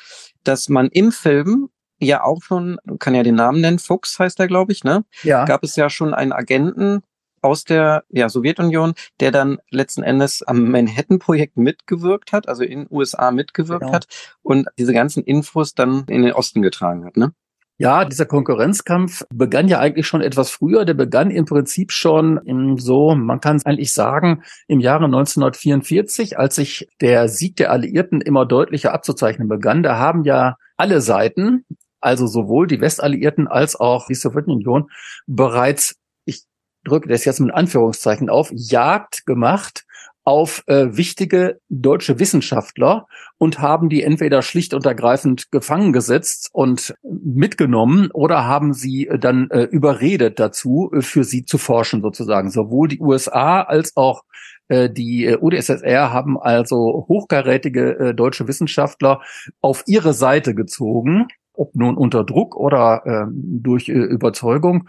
dass 0.45 0.69
man 0.69 0.89
im 0.89 1.11
Film 1.11 1.71
ja 2.01 2.25
auch 2.25 2.43
schon, 2.43 2.79
kann 2.99 3.15
ja 3.15 3.23
den 3.23 3.35
Namen 3.35 3.61
nennen, 3.61 3.79
Fuchs 3.79 4.19
heißt 4.19 4.39
er, 4.41 4.47
glaube 4.47 4.73
ich, 4.73 4.85
ne? 4.85 5.05
Ja. 5.23 5.45
Gab 5.45 5.65
es 5.65 5.77
ja 5.77 5.91
schon 5.91 6.15
einen 6.15 6.33
Agenten 6.33 7.03
aus 7.43 7.65
der 7.65 8.05
ja, 8.11 8.29
Sowjetunion, 8.29 8.95
der 9.21 9.31
dann 9.31 9.59
letzten 9.71 10.03
Endes 10.03 10.43
am 10.43 10.71
Manhattan-Projekt 10.71 11.57
mitgewirkt 11.57 12.33
hat, 12.33 12.49
also 12.49 12.65
in 12.65 12.87
USA 12.91 13.31
mitgewirkt 13.31 13.83
genau. 13.83 13.93
hat 13.93 14.07
und 14.43 14.69
diese 14.79 14.93
ganzen 14.93 15.23
Infos 15.23 15.75
dann 15.75 16.05
in 16.09 16.23
den 16.23 16.33
Osten 16.33 16.63
getragen 16.63 17.05
hat, 17.05 17.17
ne? 17.17 17.33
Ja, 17.81 18.05
dieser 18.05 18.27
Konkurrenzkampf 18.27 19.25
begann 19.33 19.69
ja 19.69 19.79
eigentlich 19.79 20.09
schon 20.09 20.21
etwas 20.21 20.51
früher. 20.51 20.85
Der 20.85 20.95
begann 20.95 21.31
im 21.31 21.45
Prinzip 21.45 21.93
schon 21.93 22.39
im 22.39 22.77
so, 22.77 23.15
man 23.15 23.41
kann 23.41 23.55
es 23.55 23.67
eigentlich 23.67 23.93
sagen, 23.93 24.43
im 24.67 24.81
Jahre 24.81 25.05
1944, 25.05 26.41
als 26.41 26.57
sich 26.57 26.89
der 27.01 27.29
Sieg 27.29 27.55
der 27.55 27.71
Alliierten 27.71 28.21
immer 28.21 28.47
deutlicher 28.47 28.93
abzuzeichnen 28.93 29.47
begann. 29.47 29.85
Da 29.85 29.97
haben 29.97 30.25
ja 30.25 30.57
alle 30.77 31.01
Seiten, 31.01 31.65
also 32.01 32.27
sowohl 32.27 32.67
die 32.67 32.81
Westalliierten 32.81 33.49
als 33.49 33.77
auch 33.77 34.07
die 34.07 34.15
Sowjetunion 34.15 34.91
bereits, 35.27 35.97
ich 36.25 36.45
drücke 36.85 37.09
das 37.09 37.25
jetzt 37.25 37.41
mit 37.41 37.53
Anführungszeichen 37.53 38.31
auf, 38.31 38.51
Jagd 38.53 39.27
gemacht 39.27 39.85
auf 40.29 40.63
äh, 40.67 40.95
wichtige 40.95 41.59
deutsche 41.71 42.19
Wissenschaftler 42.19 43.07
und 43.39 43.61
haben 43.61 43.89
die 43.89 44.03
entweder 44.03 44.43
schlicht 44.43 44.75
und 44.75 44.85
ergreifend 44.85 45.51
gefangen 45.51 45.95
gesetzt 45.95 46.51
und 46.53 46.95
mitgenommen 47.03 48.11
oder 48.13 48.45
haben 48.45 48.75
sie 48.75 49.09
dann 49.21 49.51
äh, 49.51 49.63
überredet 49.63 50.39
dazu, 50.39 50.91
äh, 50.93 51.01
für 51.01 51.25
sie 51.25 51.47
zu 51.47 51.57
forschen 51.57 52.03
sozusagen. 52.03 52.51
Sowohl 52.51 52.89
die 52.89 53.01
USA 53.01 53.63
als 53.63 53.97
auch 53.97 54.23
äh, 54.69 54.91
die 54.91 55.25
äh, 55.25 55.39
UdSSR 55.41 56.13
haben 56.13 56.39
also 56.39 57.07
hochkarätige 57.09 57.99
äh, 57.99 58.15
deutsche 58.15 58.47
Wissenschaftler 58.47 59.23
auf 59.63 59.85
ihre 59.87 60.13
Seite 60.13 60.55
gezogen 60.55 61.29
ob 61.59 61.75
nun 61.75 61.97
unter 61.97 62.25
Druck 62.25 62.57
oder 62.57 63.03
äh, 63.05 63.27
durch 63.33 63.89
äh, 63.89 63.93
Überzeugung, 63.93 64.89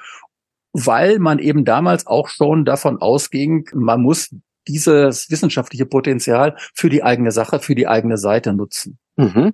weil 0.73 1.19
man 1.19 1.39
eben 1.39 1.65
damals 1.65 2.08
auch 2.08 2.29
schon 2.29 2.65
davon 2.65 3.01
ausging, 3.01 3.69
man 3.73 4.01
muss 4.01 4.36
dieses 4.67 5.32
wissenschaftliche 5.32 5.86
Potenzial 5.86 6.55
für 6.75 6.89
die 6.89 7.03
eigene 7.03 7.32
Sache, 7.32 7.60
für 7.60 7.75
die 7.75 7.88
eigene 7.88 8.17
Seite 8.17 8.53
nutzen. 8.53 8.99
Mhm. 9.17 9.53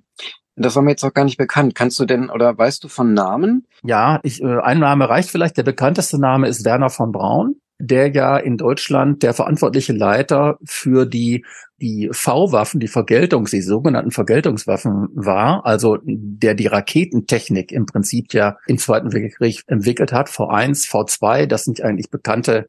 Das 0.56 0.74
war 0.74 0.82
mir 0.82 0.90
jetzt 0.90 1.04
auch 1.04 1.12
gar 1.12 1.24
nicht 1.24 1.36
bekannt. 1.36 1.74
Kannst 1.74 1.98
du 1.98 2.06
denn 2.06 2.30
oder 2.30 2.56
weißt 2.56 2.82
du 2.82 2.88
von 2.88 3.12
Namen? 3.12 3.66
Ja, 3.82 4.20
ich, 4.22 4.42
äh, 4.42 4.58
ein 4.60 4.78
Name 4.78 5.08
reicht 5.08 5.30
vielleicht. 5.30 5.56
Der 5.56 5.62
bekannteste 5.62 6.18
Name 6.18 6.48
ist 6.48 6.64
Werner 6.64 6.90
von 6.90 7.12
Braun. 7.12 7.56
Der 7.78 8.10
ja 8.12 8.36
in 8.36 8.56
Deutschland 8.56 9.22
der 9.22 9.34
verantwortliche 9.34 9.92
Leiter 9.92 10.58
für 10.64 11.06
die 11.06 11.44
die 11.78 12.08
V-Waffen, 12.10 12.80
die 12.80 12.88
Vergeltungs, 12.88 13.50
die 13.50 13.60
sogenannten 13.60 14.10
Vergeltungswaffen 14.10 15.08
war, 15.14 15.66
also 15.66 15.98
der 16.04 16.54
die 16.54 16.68
Raketentechnik 16.68 17.70
im 17.70 17.84
Prinzip 17.84 18.32
ja 18.32 18.56
im 18.66 18.78
Zweiten 18.78 19.12
Weltkrieg 19.12 19.62
entwickelt 19.66 20.12
hat, 20.12 20.28
V1, 20.28 20.88
V2, 20.88 21.46
das 21.46 21.64
sind 21.64 21.82
eigentlich 21.82 22.10
bekannte 22.10 22.68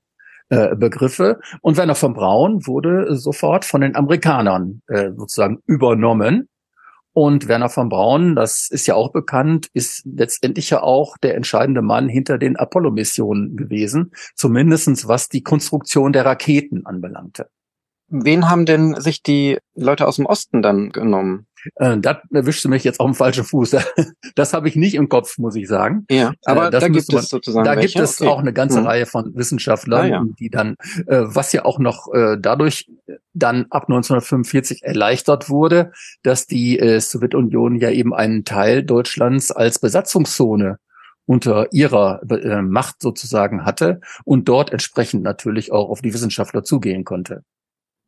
äh, 0.50 0.76
Begriffe. 0.76 1.40
Und 1.62 1.78
Werner 1.78 1.96
von 1.96 2.14
Braun 2.14 2.68
wurde 2.68 3.16
sofort 3.16 3.66
von 3.66 3.82
den 3.82 3.96
Amerikanern 3.96 4.82
äh, 4.88 5.12
sozusagen 5.16 5.60
übernommen. 5.66 6.50
Und 7.20 7.48
Werner 7.48 7.70
von 7.70 7.90
Braun, 7.90 8.36
das 8.36 8.70
ist 8.70 8.86
ja 8.86 8.94
auch 8.94 9.12
bekannt, 9.12 9.72
ist 9.74 10.04
letztendlich 10.06 10.70
ja 10.70 10.84
auch 10.84 11.18
der 11.18 11.34
entscheidende 11.34 11.82
Mann 11.82 12.08
hinter 12.08 12.38
den 12.38 12.58
Apollo-Missionen 12.58 13.58
gewesen, 13.58 14.12
zumindestens 14.36 15.08
was 15.08 15.28
die 15.28 15.42
Konstruktion 15.42 16.14
der 16.14 16.26
Raketen 16.26 16.86
anbelangte. 16.86 17.50
Wen 18.08 18.52
haben 18.52 18.68
denn 18.68 19.02
sich 19.02 19.24
die 19.24 19.58
Leute 19.74 20.08
aus 20.08 20.18
dem 20.18 20.28
Osten 20.28 20.62
dann 20.62 20.92
genommen? 20.92 21.48
Äh, 21.76 21.98
das 21.98 22.18
erwischt 22.32 22.64
du 22.66 22.70
mich 22.70 22.84
jetzt 22.84 23.00
auf 23.00 23.08
dem 23.08 23.16
falschen 23.16 23.44
Fuß. 23.44 23.76
Das 24.36 24.54
habe 24.54 24.68
ich 24.68 24.76
nicht 24.76 24.94
im 24.94 25.10
Kopf, 25.10 25.38
muss 25.38 25.56
ich 25.56 25.68
sagen. 25.68 26.06
Ja, 26.12 26.32
aber 26.46 26.68
äh, 26.68 26.72
da 26.72 26.88
gibt 26.88 27.12
man, 27.12 27.24
es 27.24 27.30
sozusagen. 27.30 27.66
Da 27.66 27.76
welche? 27.76 27.94
gibt 27.94 28.04
es 28.04 28.22
okay. 28.22 28.30
auch 28.30 28.40
eine 28.40 28.54
ganze 28.54 28.82
mhm. 28.82 28.88
Reihe 28.88 29.06
von 29.06 29.36
Wissenschaftlern, 29.36 30.06
ah, 30.06 30.08
ja. 30.08 30.26
die 30.40 30.50
dann, 30.50 30.76
äh, 31.08 31.24
was 31.24 31.54
ja 31.54 31.66
auch 31.66 31.80
noch 31.80 32.14
äh, 32.14 32.38
dadurch 32.40 32.88
dann 33.34 33.66
ab 33.70 33.84
1945 33.84 34.84
erleichtert 34.84 35.50
wurde, 35.50 35.92
dass 36.24 36.46
die 36.46 36.78
äh, 36.78 37.00
Sowjetunion 37.00 37.78
ja 37.78 37.90
eben 37.90 38.14
einen 38.14 38.46
Teil 38.46 38.84
Deutschlands 38.84 39.52
als 39.52 39.80
Besatzungszone 39.80 40.78
unter 41.26 41.72
ihrer 41.74 42.22
äh, 42.30 42.62
Macht 42.62 43.02
sozusagen 43.02 43.66
hatte 43.66 44.00
und 44.24 44.48
dort 44.48 44.72
entsprechend 44.72 45.24
natürlich 45.24 45.72
auch 45.72 45.90
auf 45.90 46.02
die 46.02 46.14
Wissenschaftler 46.14 46.64
zugehen 46.64 47.04
konnte. 47.04 47.44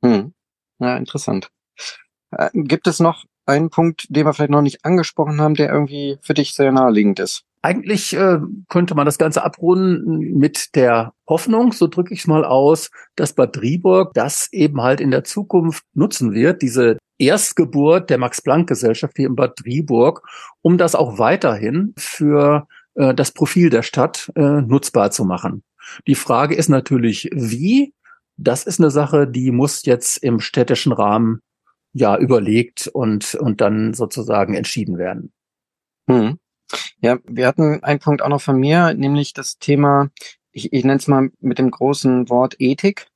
Hm. 0.04 0.34
Ja, 0.80 0.96
interessant. 0.98 1.50
Äh, 2.32 2.50
gibt 2.54 2.88
es 2.88 3.00
noch 3.00 3.26
einen 3.50 3.70
Punkt, 3.70 4.06
den 4.10 4.26
wir 4.26 4.34
vielleicht 4.34 4.52
noch 4.52 4.62
nicht 4.62 4.86
angesprochen 4.86 5.42
haben, 5.42 5.56
der 5.56 5.70
irgendwie 5.70 6.18
für 6.22 6.34
dich 6.34 6.54
sehr 6.54 6.72
naheliegend 6.72 7.20
ist? 7.20 7.44
Eigentlich 7.62 8.16
äh, 8.16 8.40
könnte 8.70 8.96
man 8.96 9.06
das 9.06 9.18
Ganze 9.18 9.44
abrunden 9.44 10.38
mit 10.38 10.76
der 10.76 11.14
Hoffnung, 11.28 11.74
so 11.74 11.88
drücke 11.88 12.14
ich 12.14 12.22
es 12.22 12.28
mal 12.28 12.46
aus, 12.46 12.90
dass 13.18 13.34
Bad 13.34 13.58
Driburg 13.58 14.14
das 14.14 14.48
eben 14.54 14.82
halt 14.82 15.02
in 15.02 15.12
der 15.12 15.26
Zukunft 15.26 15.84
nutzen 15.94 16.34
wird, 16.34 16.62
diese 16.62 16.98
Erstgeburt 17.18 18.10
der 18.10 18.18
Max-Planck-Gesellschaft 18.18 19.18
hier 19.18 19.28
in 19.28 19.36
Bad 19.36 19.60
Driburg, 19.62 20.26
um 20.62 20.78
das 20.78 20.96
auch 20.96 21.20
weiterhin 21.20 21.94
für 21.98 22.66
äh, 22.96 23.14
das 23.14 23.32
Profil 23.32 23.70
der 23.70 23.84
Stadt 23.84 24.32
äh, 24.36 24.62
nutzbar 24.62 25.12
zu 25.12 25.26
machen. 25.26 25.64
Die 26.08 26.16
Frage 26.16 26.56
ist 26.56 26.70
natürlich, 26.70 27.30
wie. 27.34 27.94
Das 28.42 28.64
ist 28.64 28.80
eine 28.80 28.90
Sache, 28.90 29.28
die 29.28 29.52
muss 29.52 29.84
jetzt 29.84 30.16
im 30.24 30.40
städtischen 30.40 30.94
Rahmen 30.94 31.42
ja 31.94 32.18
überlegt 32.18 32.88
und, 32.88 33.36
und 33.36 33.62
dann 33.62 33.94
sozusagen 33.94 34.54
entschieden 34.54 34.98
werden. 34.98 35.32
Hm. 36.08 36.40
Ja, 37.02 37.18
wir 37.28 37.48
hatten 37.48 37.84
einen 37.84 38.00
Punkt 38.00 38.22
auch 38.22 38.30
noch 38.30 38.42
von 38.42 38.60
mir, 38.60 38.94
nämlich 38.94 39.34
das 39.34 39.58
Thema, 39.58 40.10
ich, 40.52 40.72
ich 40.74 40.84
nenne 40.84 40.98
es 41.00 41.08
mal 41.08 41.30
mit 41.40 41.58
dem 41.58 41.72
großen 41.72 42.30
Wort 42.30 42.56
Ethik. 42.60 43.08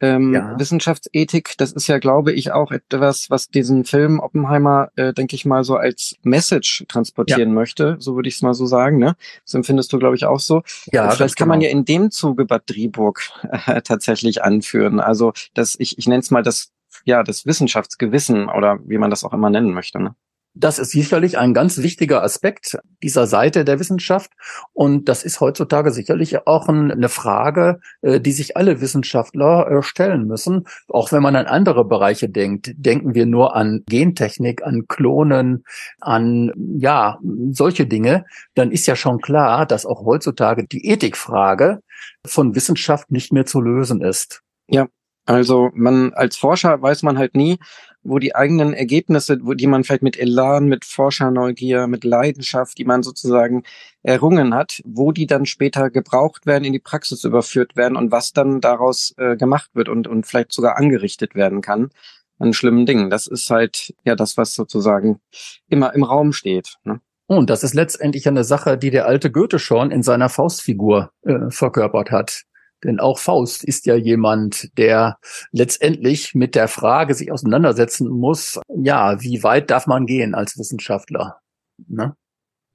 Ähm, 0.00 0.34
ja. 0.34 0.58
Wissenschaftsethik, 0.58 1.54
das 1.56 1.72
ist 1.72 1.86
ja, 1.86 1.98
glaube 1.98 2.32
ich, 2.32 2.52
auch 2.52 2.72
etwas, 2.72 3.30
was 3.30 3.48
diesen 3.48 3.84
Film 3.84 4.18
Oppenheimer, 4.18 4.90
äh, 4.96 5.14
denke 5.14 5.36
ich 5.36 5.46
mal, 5.46 5.62
so 5.62 5.76
als 5.76 6.16
Message 6.22 6.84
transportieren 6.88 7.50
ja. 7.50 7.54
möchte. 7.54 7.96
So 8.00 8.16
würde 8.16 8.28
ich 8.28 8.34
es 8.34 8.42
mal 8.42 8.54
so 8.54 8.66
sagen. 8.66 8.98
Ne? 8.98 9.16
Das 9.44 9.54
empfindest 9.54 9.92
du, 9.92 9.98
glaube 9.98 10.16
ich, 10.16 10.26
auch 10.26 10.40
so. 10.40 10.62
Ja, 10.92 11.08
Vielleicht 11.10 11.36
kann 11.36 11.46
genau. 11.46 11.54
man 11.54 11.60
ja 11.62 11.70
in 11.70 11.84
dem 11.84 12.10
Zuge 12.10 12.44
Bad 12.44 12.64
Driburg 12.66 13.22
äh, 13.66 13.80
tatsächlich 13.82 14.42
anführen. 14.42 14.98
Also, 15.00 15.32
dass 15.54 15.76
ich, 15.78 15.96
ich 15.96 16.08
nenne 16.08 16.20
es 16.20 16.30
mal 16.30 16.42
das 16.42 16.72
ja, 17.04 17.22
das 17.22 17.46
Wissenschaftsgewissen 17.46 18.48
oder 18.48 18.78
wie 18.84 18.98
man 18.98 19.10
das 19.10 19.24
auch 19.24 19.32
immer 19.32 19.50
nennen 19.50 19.72
möchte. 19.72 20.00
Ne? 20.00 20.14
Das 20.56 20.78
ist 20.78 20.92
sicherlich 20.92 21.36
ein 21.36 21.52
ganz 21.52 21.78
wichtiger 21.78 22.22
Aspekt 22.22 22.78
dieser 23.02 23.26
Seite 23.26 23.64
der 23.64 23.80
Wissenschaft. 23.80 24.30
Und 24.72 25.08
das 25.08 25.24
ist 25.24 25.40
heutzutage 25.40 25.90
sicherlich 25.90 26.46
auch 26.46 26.68
eine 26.68 27.08
Frage, 27.08 27.80
äh, 28.02 28.20
die 28.20 28.30
sich 28.30 28.56
alle 28.56 28.80
Wissenschaftler 28.80 29.68
äh, 29.68 29.82
stellen 29.82 30.28
müssen. 30.28 30.68
Auch 30.88 31.10
wenn 31.10 31.22
man 31.22 31.34
an 31.34 31.46
andere 31.46 31.84
Bereiche 31.84 32.28
denkt. 32.28 32.72
Denken 32.76 33.14
wir 33.16 33.26
nur 33.26 33.56
an 33.56 33.82
Gentechnik, 33.88 34.62
an 34.62 34.86
Klonen, 34.86 35.64
an, 36.00 36.52
ja, 36.78 37.18
solche 37.50 37.86
Dinge. 37.86 38.24
Dann 38.54 38.70
ist 38.70 38.86
ja 38.86 38.94
schon 38.94 39.20
klar, 39.20 39.66
dass 39.66 39.84
auch 39.84 40.04
heutzutage 40.04 40.68
die 40.68 40.86
Ethikfrage 40.86 41.80
von 42.24 42.54
Wissenschaft 42.54 43.10
nicht 43.10 43.32
mehr 43.32 43.44
zu 43.44 43.60
lösen 43.60 44.02
ist. 44.02 44.42
Ja, 44.68 44.86
also 45.26 45.70
man 45.74 46.12
als 46.14 46.36
Forscher 46.36 46.80
weiß 46.80 47.02
man 47.02 47.18
halt 47.18 47.34
nie, 47.34 47.58
wo 48.02 48.18
die 48.18 48.34
eigenen 48.34 48.74
Ergebnisse, 48.74 49.38
wo 49.42 49.54
die 49.54 49.66
man 49.66 49.82
vielleicht 49.82 50.02
mit 50.02 50.18
Elan, 50.18 50.66
mit 50.66 50.84
Forscherneugier, 50.84 51.86
mit 51.86 52.04
Leidenschaft, 52.04 52.76
die 52.76 52.84
man 52.84 53.02
sozusagen 53.02 53.62
errungen 54.02 54.54
hat, 54.54 54.82
wo 54.84 55.12
die 55.12 55.26
dann 55.26 55.46
später 55.46 55.88
gebraucht 55.90 56.44
werden, 56.44 56.64
in 56.64 56.74
die 56.74 56.78
Praxis 56.78 57.24
überführt 57.24 57.76
werden 57.76 57.96
und 57.96 58.12
was 58.12 58.32
dann 58.32 58.60
daraus 58.60 59.14
äh, 59.16 59.36
gemacht 59.36 59.70
wird 59.72 59.88
und, 59.88 60.06
und 60.06 60.26
vielleicht 60.26 60.52
sogar 60.52 60.76
angerichtet 60.76 61.34
werden 61.34 61.62
kann 61.62 61.90
an 62.38 62.52
schlimmen 62.52 62.84
Dingen. 62.84 63.10
Das 63.10 63.26
ist 63.26 63.48
halt 63.50 63.94
ja 64.04 64.16
das, 64.16 64.36
was 64.36 64.54
sozusagen 64.54 65.20
immer 65.68 65.94
im 65.94 66.04
Raum 66.04 66.32
steht. 66.32 66.76
Ne? 66.84 67.00
Und 67.26 67.48
das 67.48 67.62
ist 67.62 67.74
letztendlich 67.74 68.28
eine 68.28 68.44
Sache, 68.44 68.76
die 68.76 68.90
der 68.90 69.06
alte 69.06 69.30
Goethe 69.30 69.58
schon 69.58 69.90
in 69.90 70.02
seiner 70.02 70.28
Faustfigur 70.28 71.10
äh, 71.22 71.50
verkörpert 71.50 72.10
hat. 72.10 72.42
Denn 72.84 73.00
auch 73.00 73.18
Faust 73.18 73.64
ist 73.64 73.86
ja 73.86 73.94
jemand, 73.94 74.76
der 74.78 75.18
letztendlich 75.52 76.34
mit 76.34 76.54
der 76.54 76.68
Frage 76.68 77.14
sich 77.14 77.32
auseinandersetzen 77.32 78.08
muss, 78.08 78.60
ja, 78.68 79.20
wie 79.20 79.42
weit 79.42 79.70
darf 79.70 79.86
man 79.86 80.06
gehen 80.06 80.34
als 80.34 80.58
Wissenschaftler? 80.58 81.40
Ne? 81.88 82.14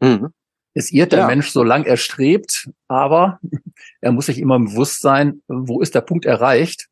Mhm. 0.02 0.34
Es 0.74 0.92
irrt 0.92 1.12
der 1.12 1.20
ja. 1.20 1.28
Mensch, 1.28 1.52
solange 1.52 1.88
er 1.88 1.98
strebt, 1.98 2.70
aber 2.88 3.40
er 4.02 4.12
muss 4.12 4.28
sich 4.28 4.40
immer 4.40 4.60
bewusst 4.60 5.02
sein, 5.02 5.42
wo 5.48 5.82
ist 5.82 5.96
der 5.96 6.02
Punkt 6.02 6.26
erreicht, 6.26 6.90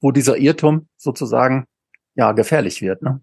wo 0.00 0.10
dieser 0.10 0.36
Irrtum 0.36 0.88
sozusagen 0.96 1.66
ja 2.14 2.32
gefährlich 2.32 2.80
wird. 2.80 3.02
Ne? 3.02 3.20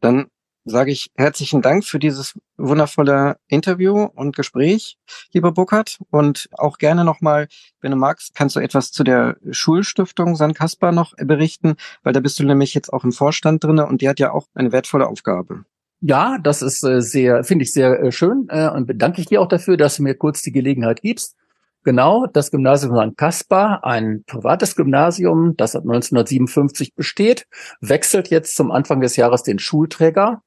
Dann 0.00 0.28
sage 0.68 0.90
ich 0.92 1.10
herzlichen 1.16 1.62
Dank 1.62 1.84
für 1.84 1.98
dieses 1.98 2.38
wundervolle 2.56 3.36
Interview 3.48 4.04
und 4.14 4.36
Gespräch, 4.36 4.98
lieber 5.32 5.52
Burkhard. 5.52 5.98
Und 6.10 6.48
auch 6.52 6.78
gerne 6.78 7.04
nochmal, 7.04 7.48
wenn 7.80 7.90
du 7.90 7.96
magst, 7.96 8.34
kannst 8.34 8.56
du 8.56 8.60
etwas 8.60 8.92
zu 8.92 9.04
der 9.04 9.36
Schulstiftung 9.50 10.36
San 10.36 10.54
Kaspar 10.54 10.92
noch 10.92 11.14
berichten, 11.16 11.76
weil 12.02 12.12
da 12.12 12.20
bist 12.20 12.38
du 12.38 12.44
nämlich 12.44 12.74
jetzt 12.74 12.92
auch 12.92 13.04
im 13.04 13.12
Vorstand 13.12 13.64
drinne 13.64 13.86
und 13.86 14.00
die 14.00 14.08
hat 14.08 14.20
ja 14.20 14.32
auch 14.32 14.46
eine 14.54 14.72
wertvolle 14.72 15.06
Aufgabe. 15.06 15.64
Ja, 16.00 16.38
das 16.38 16.62
ist 16.62 16.84
äh, 16.84 17.00
sehr, 17.00 17.42
finde 17.42 17.64
ich 17.64 17.72
sehr 17.72 18.00
äh, 18.00 18.12
schön 18.12 18.46
äh, 18.50 18.68
und 18.68 18.86
bedanke 18.86 19.20
ich 19.20 19.26
dir 19.26 19.40
auch 19.40 19.48
dafür, 19.48 19.76
dass 19.76 19.96
du 19.96 20.04
mir 20.04 20.14
kurz 20.14 20.42
die 20.42 20.52
Gelegenheit 20.52 21.02
gibst. 21.02 21.36
Genau, 21.84 22.26
das 22.26 22.50
Gymnasium 22.50 22.94
St. 22.94 23.16
Kaspar, 23.16 23.84
ein 23.84 24.22
privates 24.26 24.76
Gymnasium, 24.76 25.56
das 25.56 25.72
seit 25.72 25.82
1957 25.82 26.94
besteht, 26.94 27.46
wechselt 27.80 28.28
jetzt 28.28 28.56
zum 28.56 28.70
Anfang 28.70 29.00
des 29.00 29.16
Jahres 29.16 29.42
den 29.42 29.58
Schulträger 29.58 30.42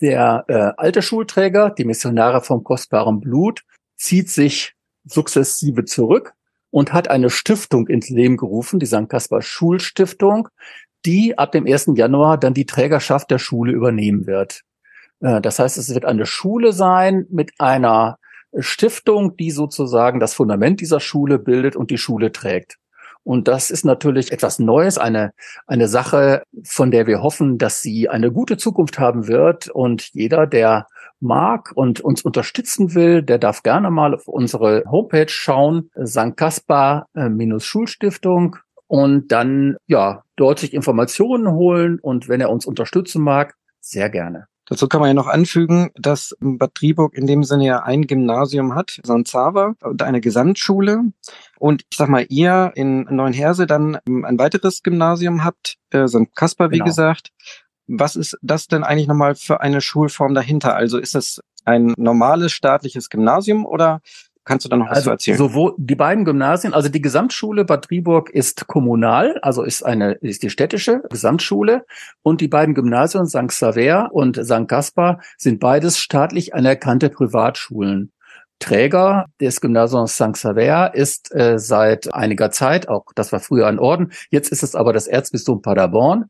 der 0.00 0.44
äh, 0.48 0.72
alte 0.76 1.02
Schulträger, 1.02 1.70
die 1.70 1.84
Missionare 1.84 2.40
vom 2.40 2.64
kostbaren 2.64 3.20
Blut, 3.20 3.62
zieht 3.96 4.30
sich 4.30 4.74
sukzessive 5.04 5.84
zurück 5.84 6.34
und 6.70 6.92
hat 6.92 7.08
eine 7.08 7.30
Stiftung 7.30 7.88
ins 7.88 8.08
Leben 8.08 8.36
gerufen, 8.36 8.78
die 8.78 8.86
St. 8.86 9.08
Kaspar 9.08 9.42
Schulstiftung, 9.42 10.48
die 11.04 11.36
ab 11.38 11.52
dem 11.52 11.66
1. 11.66 11.92
Januar 11.94 12.38
dann 12.38 12.54
die 12.54 12.66
Trägerschaft 12.66 13.30
der 13.30 13.38
Schule 13.38 13.72
übernehmen 13.72 14.26
wird. 14.26 14.62
Äh, 15.20 15.40
das 15.40 15.58
heißt, 15.58 15.78
es 15.78 15.92
wird 15.94 16.04
eine 16.04 16.26
Schule 16.26 16.72
sein 16.72 17.26
mit 17.30 17.52
einer 17.58 18.18
Stiftung, 18.58 19.36
die 19.36 19.50
sozusagen 19.50 20.20
das 20.20 20.34
Fundament 20.34 20.80
dieser 20.80 21.00
Schule 21.00 21.38
bildet 21.38 21.76
und 21.76 21.90
die 21.90 21.98
Schule 21.98 22.32
trägt. 22.32 22.78
Und 23.24 23.48
das 23.48 23.70
ist 23.70 23.84
natürlich 23.84 24.32
etwas 24.32 24.58
Neues, 24.58 24.96
eine, 24.98 25.32
eine 25.66 25.88
Sache, 25.88 26.42
von 26.64 26.90
der 26.90 27.06
wir 27.06 27.22
hoffen, 27.22 27.58
dass 27.58 27.82
sie 27.82 28.08
eine 28.08 28.32
gute 28.32 28.56
Zukunft 28.56 28.98
haben 28.98 29.28
wird. 29.28 29.68
Und 29.68 30.08
jeder, 30.12 30.46
der 30.46 30.86
mag 31.20 31.72
und 31.74 32.00
uns 32.00 32.22
unterstützen 32.22 32.94
will, 32.94 33.22
der 33.22 33.36
darf 33.38 33.62
gerne 33.62 33.90
mal 33.90 34.14
auf 34.14 34.26
unsere 34.26 34.84
Homepage 34.90 35.28
schauen, 35.28 35.90
St. 36.04 36.36
Kaspar-Schulstiftung 36.36 38.56
und 38.86 39.30
dann, 39.30 39.76
ja, 39.86 40.24
dort 40.36 40.58
sich 40.58 40.72
Informationen 40.74 41.52
holen. 41.52 42.00
Und 42.00 42.28
wenn 42.28 42.40
er 42.40 42.50
uns 42.50 42.66
unterstützen 42.66 43.22
mag, 43.22 43.54
sehr 43.80 44.10
gerne. 44.10 44.48
Dazu 44.70 44.86
kann 44.86 45.00
man 45.00 45.08
ja 45.08 45.14
noch 45.14 45.26
anfügen, 45.26 45.90
dass 45.96 46.36
Bad 46.38 46.76
Triburg 46.76 47.14
in 47.14 47.26
dem 47.26 47.42
Sinne 47.42 47.66
ja 47.66 47.82
ein 47.82 48.06
Gymnasium 48.06 48.76
hat. 48.76 49.00
Xaver 49.02 49.74
und 49.82 50.02
eine 50.02 50.20
Gesamtschule. 50.20 51.02
Und 51.58 51.82
ich 51.90 51.98
sag 51.98 52.08
mal, 52.08 52.24
ihr 52.28 52.70
in 52.76 53.02
Neuenherse 53.10 53.66
dann 53.66 53.96
ein 54.06 54.38
weiteres 54.38 54.84
Gymnasium 54.84 55.42
habt, 55.44 55.76
äh, 55.90 56.06
St. 56.06 56.36
Kaspar, 56.36 56.70
wie 56.70 56.74
genau. 56.74 56.84
gesagt. 56.84 57.30
Was 57.88 58.14
ist 58.14 58.38
das 58.42 58.68
denn 58.68 58.84
eigentlich 58.84 59.08
nochmal 59.08 59.34
für 59.34 59.60
eine 59.60 59.80
Schulform 59.80 60.34
dahinter? 60.34 60.76
Also 60.76 60.98
ist 60.98 61.16
das 61.16 61.40
ein 61.64 61.92
normales 61.96 62.52
staatliches 62.52 63.10
Gymnasium 63.10 63.66
oder 63.66 64.00
kannst 64.50 64.64
du 64.64 64.68
da 64.68 64.76
noch 64.76 64.90
was 64.90 64.98
also 64.98 65.10
erzählen? 65.10 65.38
Sowohl 65.38 65.74
die 65.78 65.94
beiden 65.94 66.24
Gymnasien, 66.24 66.74
also 66.74 66.88
die 66.88 67.00
Gesamtschule 67.00 67.64
Bad 67.64 67.88
Driburg 67.88 68.30
ist 68.30 68.66
kommunal, 68.66 69.38
also 69.42 69.62
ist 69.62 69.84
eine 69.84 70.14
ist 70.14 70.42
die 70.42 70.50
städtische 70.50 71.02
Gesamtschule 71.08 71.86
und 72.22 72.40
die 72.40 72.48
beiden 72.48 72.74
Gymnasien 72.74 73.26
St. 73.26 73.46
Xaver 73.46 74.10
und 74.12 74.36
St. 74.36 74.66
Gaspar 74.66 75.20
sind 75.38 75.60
beides 75.60 75.98
staatlich 75.98 76.52
anerkannte 76.52 77.10
Privatschulen. 77.10 78.10
Träger 78.58 79.26
des 79.40 79.60
Gymnasiums 79.60 80.14
St. 80.14 80.32
Xaver 80.32 80.94
ist 80.94 81.32
äh, 81.32 81.58
seit 81.58 82.12
einiger 82.12 82.50
Zeit, 82.50 82.88
auch 82.88 83.04
das 83.14 83.30
war 83.30 83.38
früher 83.38 83.68
ein 83.68 83.78
Orden, 83.78 84.12
jetzt 84.30 84.50
ist 84.50 84.64
es 84.64 84.74
aber 84.74 84.92
das 84.92 85.06
Erzbistum 85.06 85.62
Paderborn. 85.62 86.24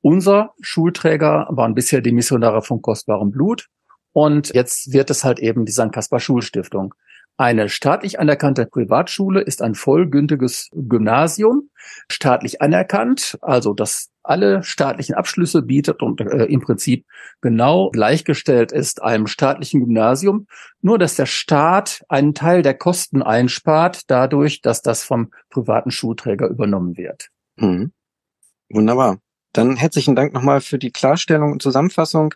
Unser 0.00 0.54
Schulträger 0.62 1.48
waren 1.50 1.74
bisher 1.74 2.00
die 2.00 2.12
Missionare 2.12 2.62
von 2.62 2.80
kostbarem 2.80 3.30
Blut 3.30 3.68
und 4.12 4.54
jetzt 4.54 4.92
wird 4.92 5.10
es 5.10 5.22
halt 5.22 5.38
eben 5.38 5.66
die 5.66 5.72
St. 5.72 5.92
Kaspar 5.92 6.18
Schulstiftung. 6.18 6.94
Eine 7.40 7.68
staatlich 7.68 8.18
anerkannte 8.18 8.66
Privatschule 8.66 9.40
ist 9.40 9.62
ein 9.62 9.76
vollgültiges 9.76 10.70
Gymnasium, 10.72 11.70
staatlich 12.10 12.60
anerkannt, 12.60 13.38
also 13.40 13.74
das 13.74 14.10
alle 14.24 14.64
staatlichen 14.64 15.14
Abschlüsse 15.14 15.62
bietet 15.62 16.02
und 16.02 16.20
äh, 16.20 16.46
im 16.46 16.60
Prinzip 16.60 17.06
genau 17.40 17.90
gleichgestellt 17.90 18.72
ist 18.72 19.02
einem 19.02 19.28
staatlichen 19.28 19.80
Gymnasium, 19.80 20.48
nur 20.82 20.98
dass 20.98 21.14
der 21.14 21.26
Staat 21.26 22.02
einen 22.08 22.34
Teil 22.34 22.62
der 22.62 22.74
Kosten 22.74 23.22
einspart, 23.22 24.02
dadurch, 24.08 24.60
dass 24.60 24.82
das 24.82 25.04
vom 25.04 25.30
privaten 25.48 25.92
Schulträger 25.92 26.48
übernommen 26.48 26.96
wird. 26.96 27.28
Mhm. 27.54 27.92
Wunderbar. 28.68 29.18
Dann 29.52 29.76
herzlichen 29.76 30.16
Dank 30.16 30.34
nochmal 30.34 30.60
für 30.60 30.78
die 30.78 30.90
Klarstellung 30.90 31.52
und 31.52 31.62
Zusammenfassung. 31.62 32.34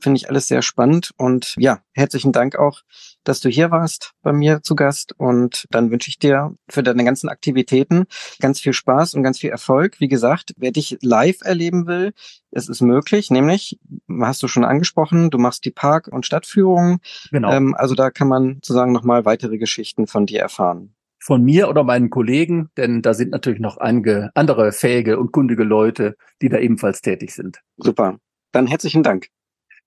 Finde 0.00 0.18
ich 0.18 0.28
alles 0.28 0.46
sehr 0.46 0.62
spannend 0.62 1.12
und 1.16 1.54
ja, 1.58 1.80
herzlichen 1.92 2.32
Dank 2.32 2.56
auch, 2.56 2.82
dass 3.24 3.40
du 3.40 3.48
hier 3.48 3.70
warst 3.70 4.12
bei 4.22 4.32
mir 4.32 4.62
zu 4.62 4.74
Gast 4.74 5.14
und 5.18 5.66
dann 5.70 5.90
wünsche 5.90 6.08
ich 6.08 6.18
dir 6.18 6.54
für 6.68 6.82
deine 6.82 7.04
ganzen 7.04 7.28
Aktivitäten 7.28 8.04
ganz 8.40 8.60
viel 8.60 8.72
Spaß 8.72 9.14
und 9.14 9.22
ganz 9.22 9.38
viel 9.38 9.50
Erfolg. 9.50 10.00
Wie 10.00 10.08
gesagt, 10.08 10.54
wer 10.56 10.70
dich 10.70 10.98
live 11.02 11.38
erleben 11.42 11.86
will, 11.86 12.12
es 12.50 12.68
ist 12.68 12.80
möglich, 12.80 13.30
nämlich, 13.30 13.78
hast 14.20 14.42
du 14.42 14.48
schon 14.48 14.64
angesprochen, 14.64 15.30
du 15.30 15.38
machst 15.38 15.64
die 15.64 15.70
Park- 15.70 16.08
und 16.08 16.26
Stadtführungen. 16.26 16.98
Genau. 17.30 17.52
Ähm, 17.52 17.74
also 17.74 17.94
da 17.94 18.10
kann 18.10 18.28
man 18.28 18.54
sozusagen 18.56 18.92
nochmal 18.92 19.24
weitere 19.24 19.58
Geschichten 19.58 20.06
von 20.06 20.26
dir 20.26 20.40
erfahren 20.40 20.96
von 21.26 21.42
mir 21.42 21.68
oder 21.68 21.82
meinen 21.82 22.08
Kollegen, 22.08 22.70
denn 22.76 23.02
da 23.02 23.12
sind 23.12 23.32
natürlich 23.32 23.58
noch 23.58 23.78
einige 23.78 24.30
andere 24.34 24.70
fähige 24.70 25.18
und 25.18 25.32
kundige 25.32 25.64
Leute, 25.64 26.16
die 26.40 26.48
da 26.48 26.58
ebenfalls 26.58 27.00
tätig 27.00 27.34
sind. 27.34 27.62
Super. 27.78 28.20
Dann 28.52 28.68
herzlichen 28.68 29.02
Dank. 29.02 29.26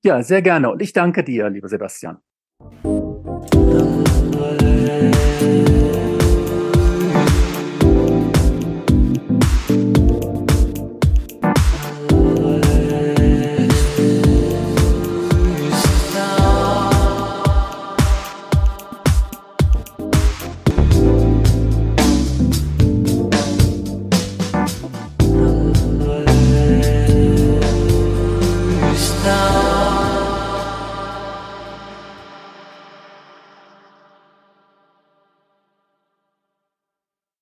Ja, 0.04 0.24
sehr 0.24 0.42
gerne. 0.42 0.72
Und 0.72 0.82
ich 0.82 0.94
danke 0.94 1.24
dir, 1.24 1.50
lieber 1.50 1.68
Sebastian. 1.68 2.20